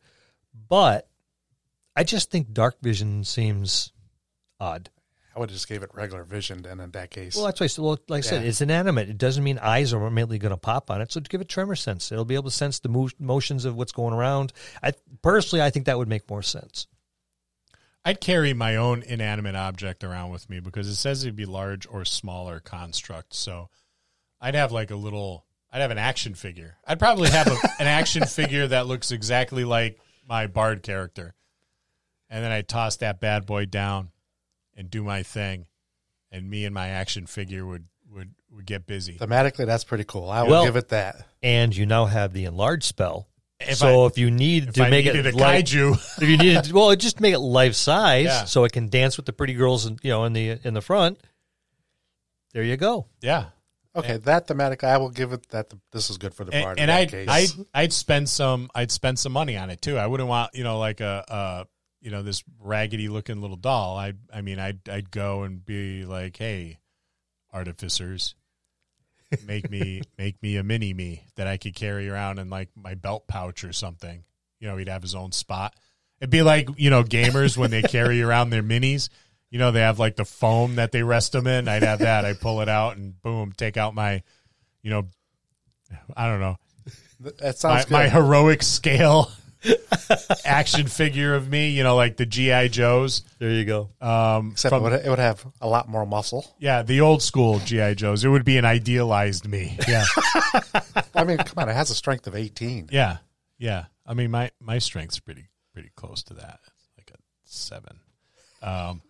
[0.68, 1.08] But
[1.94, 3.92] I just think dark vision seems
[4.60, 4.90] odd.
[5.34, 7.36] I would have just gave it regular vision then in that case.
[7.36, 7.68] Well, that's why.
[7.82, 8.48] Well, like I said, Yeah.
[8.48, 9.10] it's inanimate.
[9.10, 11.12] It doesn't mean eyes are immediately going to pop on it.
[11.12, 12.10] So give it tremor sense.
[12.10, 14.54] It'll be able to sense the mo- motions of what's going around.
[14.82, 16.86] I personally, I think that would make more sense.
[18.06, 21.88] I'd carry my own inanimate object around with me because it says it'd be large
[21.90, 23.34] or smaller construct.
[23.34, 23.68] So
[24.40, 26.76] I'd have like a little, I'd have an action figure.
[26.86, 31.34] I'd probably have a, an action figure that looks exactly like my bard character.
[32.30, 34.10] And then I'd toss that bad boy down
[34.76, 35.66] and do my thing.
[36.30, 39.18] And me and my action figure would, would, would get busy.
[39.18, 40.30] Thematically, that's pretty cool.
[40.30, 41.26] I will Well- give it that.
[41.42, 43.26] And you now have the enlarged spell.
[43.60, 45.92] If so I- if you need If to I make needed it a like, kaiju,
[46.22, 48.44] if you need needed, well, just make it life size Yeah.
[48.44, 50.82] so it can dance with the pretty girls, in, you know, in the in the
[50.82, 51.18] front.
[52.52, 53.06] There you go.
[53.20, 53.46] yeah.
[53.94, 55.72] Okay, that thematic, I will give it that.
[55.90, 57.28] This is good for the and, and I'd, case.
[57.30, 59.96] I'd I'd spend some I'd spend some money on it too.
[59.96, 61.66] I wouldn't want you know like a, a
[62.02, 63.96] you know this raggedy looking little doll.
[63.96, 66.78] I I mean I'd I'd go and be like, hey,
[67.54, 68.34] artificers,
[69.46, 72.94] make me make me a mini me that I could carry around in like my
[72.94, 74.24] belt pouch or something.
[74.60, 75.74] You know, he'd have his own spot.
[76.20, 79.08] It'd be like you know gamers when they carry around their minis.
[79.50, 81.68] You know, they have like the foam that they rest them in.
[81.68, 82.24] I'd have that.
[82.24, 84.22] I pull it out and boom, take out my,
[84.82, 85.06] you know,
[86.16, 86.56] I don't know,
[87.20, 87.92] that my, sounds good.
[87.92, 89.30] my heroic scale
[90.44, 91.70] action figure of me.
[91.70, 93.22] You know, like the GI Joes.
[93.38, 93.90] There you go.
[94.00, 96.54] Um, Except from- it, would, it would have a lot more muscle.
[96.58, 98.24] yeah, the old school GI Joes.
[98.24, 99.78] It would be an idealized me.
[99.88, 100.04] Yeah,
[101.14, 102.88] I mean, come on, it has a strength of 18.
[102.92, 103.18] yeah,
[103.58, 103.86] yeah.
[104.06, 106.60] I mean, my my strength's pretty pretty close to that,
[106.96, 108.00] like a seven.
[108.62, 109.02] Um,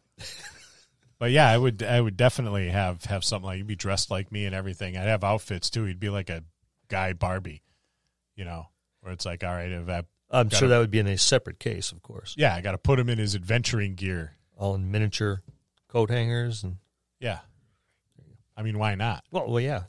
[1.18, 4.32] but yeah, I would I would definitely have have something like you'd be dressed like
[4.32, 4.96] me and everything.
[4.96, 5.84] I'd have outfits too.
[5.84, 6.44] He'd be like a
[6.88, 7.62] guy Barbie,
[8.36, 8.66] you know,
[9.00, 10.70] where it's like, all right, if I I'm Got sure it.
[10.70, 12.34] that would be in a separate case, of course.
[12.36, 14.32] yeah, I got to put him in his adventuring gear.
[14.58, 15.42] all in miniature
[15.88, 16.76] coat hangers and
[17.20, 17.40] Yeah.
[18.56, 19.24] I mean, why not?
[19.30, 19.84] well, well, yeah,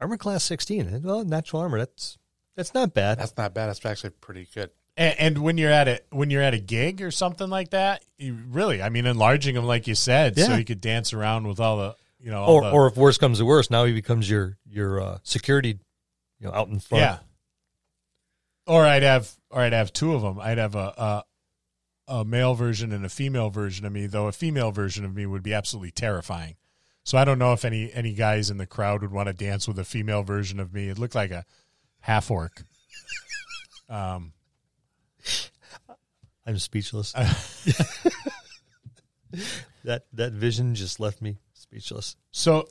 [0.00, 1.02] armor class sixteen.
[1.02, 1.78] Well, natural armor.
[1.78, 2.16] That's
[2.56, 3.18] that's not bad.
[3.18, 3.66] That's not bad.
[3.66, 4.70] That's actually pretty good.
[4.96, 8.04] And, and when you're at a when you're at a gig or something like that,
[8.16, 10.58] you really, I mean, enlarging him like you said, so Yeah.
[10.58, 13.18] you could dance around with all the, you know, all or the, or if worse
[13.18, 15.80] comes to worse, now he becomes your your uh, security,
[16.38, 17.02] you know, out in front.
[17.02, 17.18] yeah.
[18.66, 20.40] Or I'd have, or I'd have two of them.
[20.40, 21.24] I'd have a, a
[22.06, 24.06] a male version and a female version of me.
[24.06, 26.56] Though a female version of me would be absolutely terrifying.
[27.02, 29.68] So I don't know if any any guys in the crowd would want to dance
[29.68, 30.88] with a female version of me.
[30.88, 31.44] It looked like a
[32.00, 32.62] half orc.
[33.88, 34.32] Um,
[36.46, 37.12] I'm speechless.
[39.84, 42.16] that that vision just left me speechless.
[42.30, 42.68] So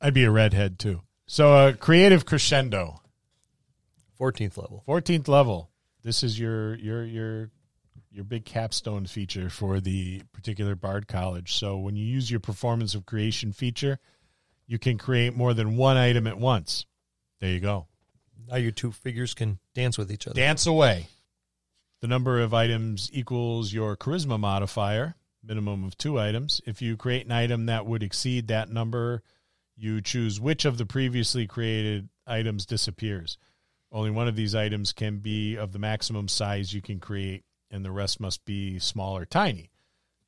[0.00, 1.02] I'd be a redhead too.
[1.26, 3.00] So a creative crescendo,
[4.16, 4.82] Fourteenth level.
[4.86, 5.70] fourteenth level.
[6.02, 7.50] This is your your your
[8.10, 11.54] your big capstone feature for the particular Bard College.
[11.54, 13.98] So when you use your performance of creation feature,
[14.66, 16.86] you can create more than one item at once.
[17.40, 17.86] There you go.
[18.48, 20.34] Now your two figures can dance with each other.
[20.34, 21.08] Dance away.
[22.00, 26.60] The number of items equals your charisma modifier, minimum of two items.
[26.66, 29.22] If you create an item that would exceed that number,
[29.76, 33.38] you choose which of the previously created items disappears.
[33.94, 37.84] Only one of these items can be of the maximum size you can create, and
[37.84, 39.70] the rest must be small or tiny.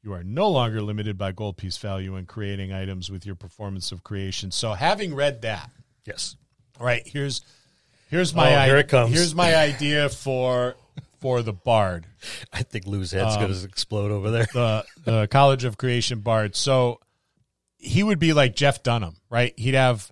[0.02, 3.90] You are no longer limited by gold piece value when creating items with your performance
[3.90, 4.52] of creation.
[4.52, 5.68] So, having read that,
[6.06, 6.36] Yes.
[6.78, 7.40] all right, here's
[8.08, 9.12] here's my Oh, here it comes.
[9.12, 10.76] here's my idea for
[11.20, 12.06] for the bard,
[12.52, 14.46] I think Lou's head's Um, going to explode over there.
[14.52, 16.54] the the College of Creation bard.
[16.54, 17.00] So
[17.78, 19.58] he would be like Jeff Dunham, right?
[19.58, 20.08] He'd have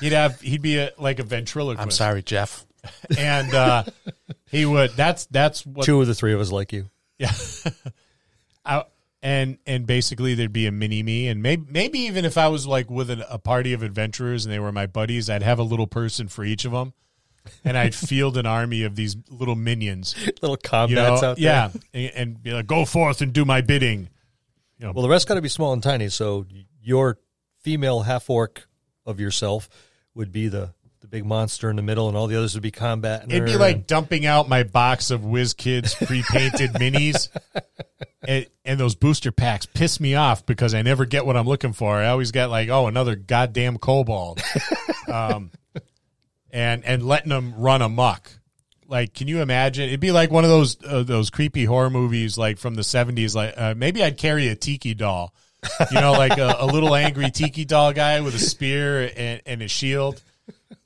[0.00, 1.82] he'd have he'd be a, like a ventriloquist.
[1.82, 2.64] I'm sorry, Jeff.
[3.18, 3.84] and uh,
[4.50, 4.92] he would.
[4.92, 6.90] That's that's what Two of the three of us like you.
[7.18, 7.32] Yeah.
[8.64, 8.84] I,
[9.22, 12.66] and and basically there'd be a mini me and maybe maybe even if I was
[12.66, 15.62] like with a, a party of adventurers and they were my buddies, I'd have a
[15.64, 16.92] little person for each of them,
[17.64, 20.14] and I'd field an army of these little minions.
[20.42, 20.56] Little
[20.90, 21.34] You know, out there.
[21.38, 24.10] yeah, and, and be like, go forth and do my bidding.
[24.80, 26.08] Well, the rest got to be small and tiny.
[26.10, 26.46] So
[26.82, 27.18] your
[27.60, 28.68] female half orc
[29.06, 29.68] of yourself
[30.14, 30.74] would be the
[31.06, 33.24] the big monster in the middle, and all the others would be combat.
[33.28, 37.28] It'd be like dumping out my box of WizKids pre-painted minis,
[38.26, 41.72] and, and those booster packs piss me off because I never get what I'm looking
[41.72, 41.96] for.
[41.96, 44.42] I always get like, oh, another goddamn kobold,
[45.12, 45.50] um,
[46.50, 48.30] and and letting them run amok.
[48.88, 49.88] Like, can you imagine?
[49.88, 53.34] It'd be like one of those uh, those creepy horror movies, like from the '70s.
[53.34, 55.32] Like, uh, maybe I'd carry a tiki doll,
[55.90, 59.62] you know, like a, a little angry tiki doll guy with a spear and, and
[59.62, 60.22] a shield,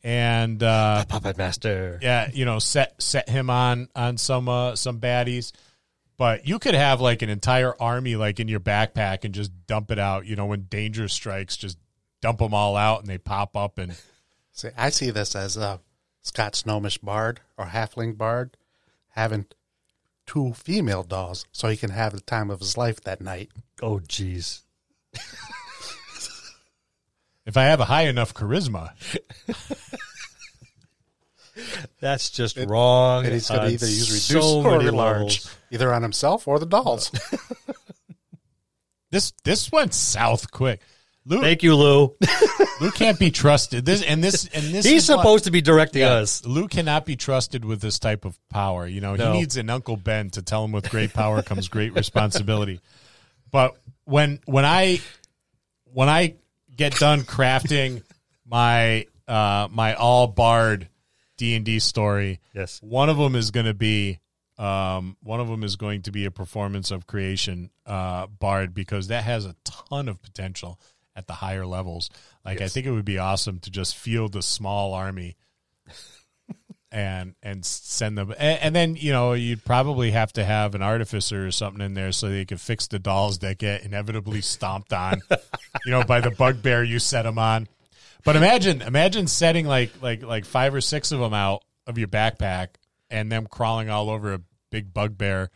[0.02, 0.62] and.
[0.62, 1.98] uh puppet master.
[2.02, 5.52] yeah, you know, set set him on on some uh, some baddies.
[6.16, 9.90] But you could have like an entire army like in your backpack and just dump
[9.90, 10.26] it out.
[10.26, 11.78] You know, when danger strikes, just
[12.20, 13.96] dump them all out and they pop up and
[14.52, 15.80] See, I see this as a
[16.20, 18.58] Scott Snomish bard or halfling bard
[19.11, 19.46] having
[20.26, 23.50] two female dolls so he can have the time of his life that night.
[23.80, 24.61] Oh, jeez.
[27.47, 28.91] if I have a high enough charisma,
[32.01, 33.24] That's just wrong.
[33.24, 35.57] And he's going to uh, either use reduce so or many large, levels.
[35.70, 37.11] either on himself or the dolls.
[39.11, 40.80] this this went south quick.
[41.26, 42.16] Lou, Thank you, Lou.
[42.80, 43.84] Lou can't be trusted.
[43.84, 44.86] This and this and this.
[44.86, 46.47] He's is what- supposed to be directing Yeah, us.
[46.47, 48.86] Lou cannot be trusted with this type of power.
[48.86, 49.32] You know, No.
[49.32, 52.80] he needs an Uncle Ben to tell him with great power comes great responsibility.
[53.51, 55.01] But when when I
[55.93, 56.36] when I
[56.81, 58.03] get done crafting
[58.47, 60.89] my uh my all bard
[61.37, 62.81] D and D story, Yes.
[62.83, 64.18] one of them is going to be
[64.59, 69.09] um one of them is going to be a performance of creation uh bard because
[69.09, 70.81] that has a ton of potential
[71.16, 72.11] at the higher levels.
[72.45, 75.37] Like I think it would be awesome to just field a small army
[76.93, 80.82] and and send them and, and then you know you'd probably have to have an
[80.82, 84.93] artificer or something in there so they could fix the dolls that get inevitably stomped
[84.93, 85.20] on
[85.86, 87.68] you know by the bugbear you set them on
[88.24, 92.09] but imagine imagine setting like like like five or six of them out of your
[92.09, 92.68] backpack
[93.09, 95.49] and them crawling all over a big bugbear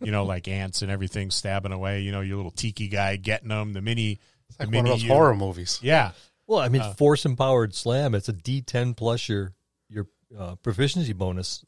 [0.00, 3.48] you know like ants and everything stabbing away you know your little tiki guy getting
[3.48, 5.08] them the mini It's like the one of those you.
[5.12, 5.80] horror movies.
[5.82, 6.12] yeah
[6.46, 6.92] Well, I mean, Uh.
[6.94, 8.14] force empowered slam.
[8.14, 9.52] It's a D10 plus your your
[10.36, 11.64] uh, proficiency bonus.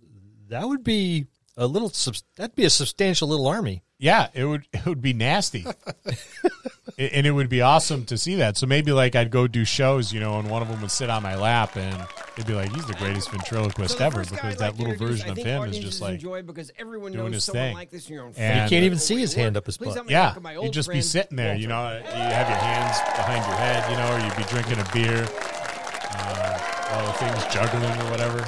[0.48, 1.92] That would be a little.
[2.36, 3.82] That'd be a substantial little army.
[3.98, 5.64] Yeah, it would it would be nasty,
[6.98, 8.56] A- and it would be awesome to see that.
[8.56, 11.10] So maybe like I'd go do shows, you know, and one of them would sit
[11.10, 12.06] on my lap, and
[12.36, 15.28] they'd be like, "He's the greatest ventriloquist So the ever," because that like little version
[15.30, 17.74] of him is just like enjoy because everyone doing knows his someone thing.
[17.74, 18.62] like this in your own And- family.
[18.64, 19.94] You can't even see his hand up his butt.
[19.94, 22.58] help Yeah, welcome my you'd old just be sitting there, you know, you have your
[22.58, 25.39] hands behind your head, you know, or you'd be drinking a beer, while the
[27.20, 28.46] thing's juggling or whatever.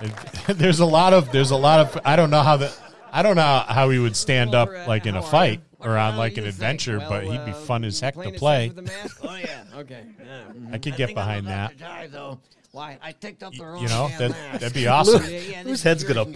[0.00, 0.12] And
[0.58, 2.72] there's a lot of, there's a lot of, I don't know how the,
[3.12, 6.36] I don't know how he would stand up like in a fight or on like
[6.36, 8.66] an adventure, Well, but he'd be fun as heck to playing it safe play.
[8.68, 9.18] with the mask?
[9.22, 10.04] Oh yeah, okay.
[10.24, 10.42] Yeah.
[10.72, 11.78] I could get I'm behind that.
[11.78, 12.08] die.
[12.72, 12.98] Why?
[13.02, 15.22] I picked up the wrong You know, that that'd be awesome.
[15.24, 16.26] Yeah, yeah, Whose head's gonna yours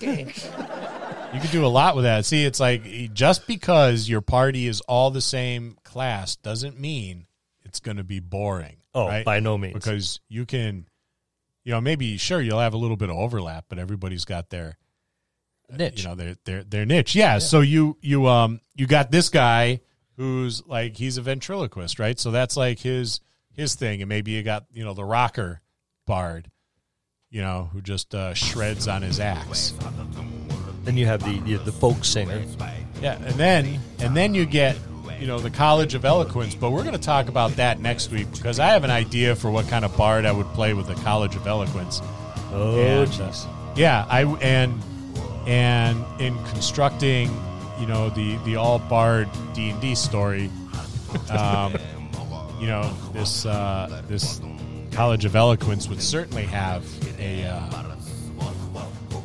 [0.00, 0.74] your pop?
[1.34, 2.24] You could do a lot with that.
[2.26, 7.26] See, it's like just because your party is all the same class doesn't mean
[7.64, 8.76] it's going to be boring.
[8.94, 9.24] Oh, right?
[9.24, 9.74] by no means.
[9.74, 10.86] Because you can,
[11.64, 14.76] you know, maybe sure you'll have a little bit of overlap, but everybody's got their
[15.70, 16.02] Niche.
[16.02, 17.14] you know, their their their niche.
[17.14, 17.38] Yeah.
[17.38, 19.80] So you you um you got this guy
[20.16, 22.18] who's like he's a ventriloquist, right?
[22.18, 23.20] So that's like his
[23.52, 25.62] his thing, and maybe you got you know the rocker
[26.06, 26.50] bard,
[27.30, 29.72] you know, who just uh, shreds on his axe.
[30.84, 32.44] Then you have the, the the folk singer.
[33.00, 34.76] Yeah, and then and then you get
[35.20, 38.30] you know the College of Eloquence, but we're going to talk about that next week
[38.32, 40.94] because I have an idea for what kind of bard I would play with the
[40.94, 42.00] College of Eloquence.
[42.52, 43.32] Oh, And, uh,
[43.76, 44.80] yeah, I and
[45.46, 47.30] and in constructing,
[47.80, 50.50] you know, the the all bard D and D story,
[51.30, 51.74] um,
[52.60, 54.40] you know, this uh, this
[54.92, 56.84] College of Eloquence would certainly have
[57.18, 57.82] a uh,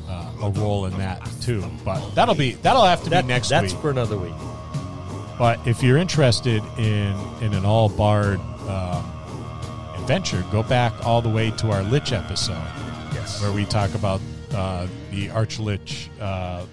[0.08, 1.64] uh, a role in that too.
[1.86, 3.82] But that'll be that'll have to That- be next that's week.
[3.82, 4.34] for another week.
[5.40, 9.06] But if you're interested in in an all bard um,
[9.98, 12.62] adventure, go back all the way to our Lich episode
[13.14, 13.42] Yes.
[13.42, 14.20] where we talk about
[14.54, 16.66] uh, the Archlich uh,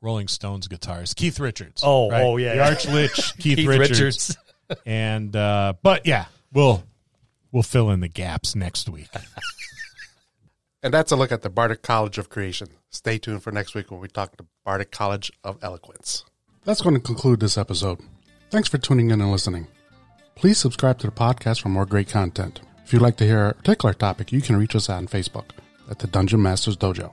[0.00, 1.82] Rolling Stones guitars, Keith Richards.
[1.84, 2.70] Oh, oh, yeah, the yeah.
[2.74, 3.90] Archlich Keith, Keith Richards.
[4.00, 4.36] Richards.
[4.86, 6.82] and uh, but yeah, we'll
[7.52, 9.08] we'll fill in the gaps next week.
[10.80, 12.68] And that's a look at the Bardic College of Creation.
[12.88, 16.24] Stay tuned for next week when we talk the Bardic College of Eloquence.
[16.68, 17.98] That's going to conclude this episode.
[18.50, 19.68] Thanks for tuning in and listening.
[20.34, 22.60] Please subscribe to the podcast for more great content.
[22.84, 25.46] If you'd like to hear a particular topic, you can reach us on Facebook
[25.90, 27.10] at the Dungeon Masters Dojo,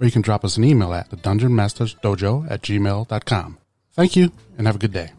[0.00, 3.58] or you can drop us an email at the Dungeon Masters Dojo at gmail.com.
[3.92, 5.12] Thank you and have a good day.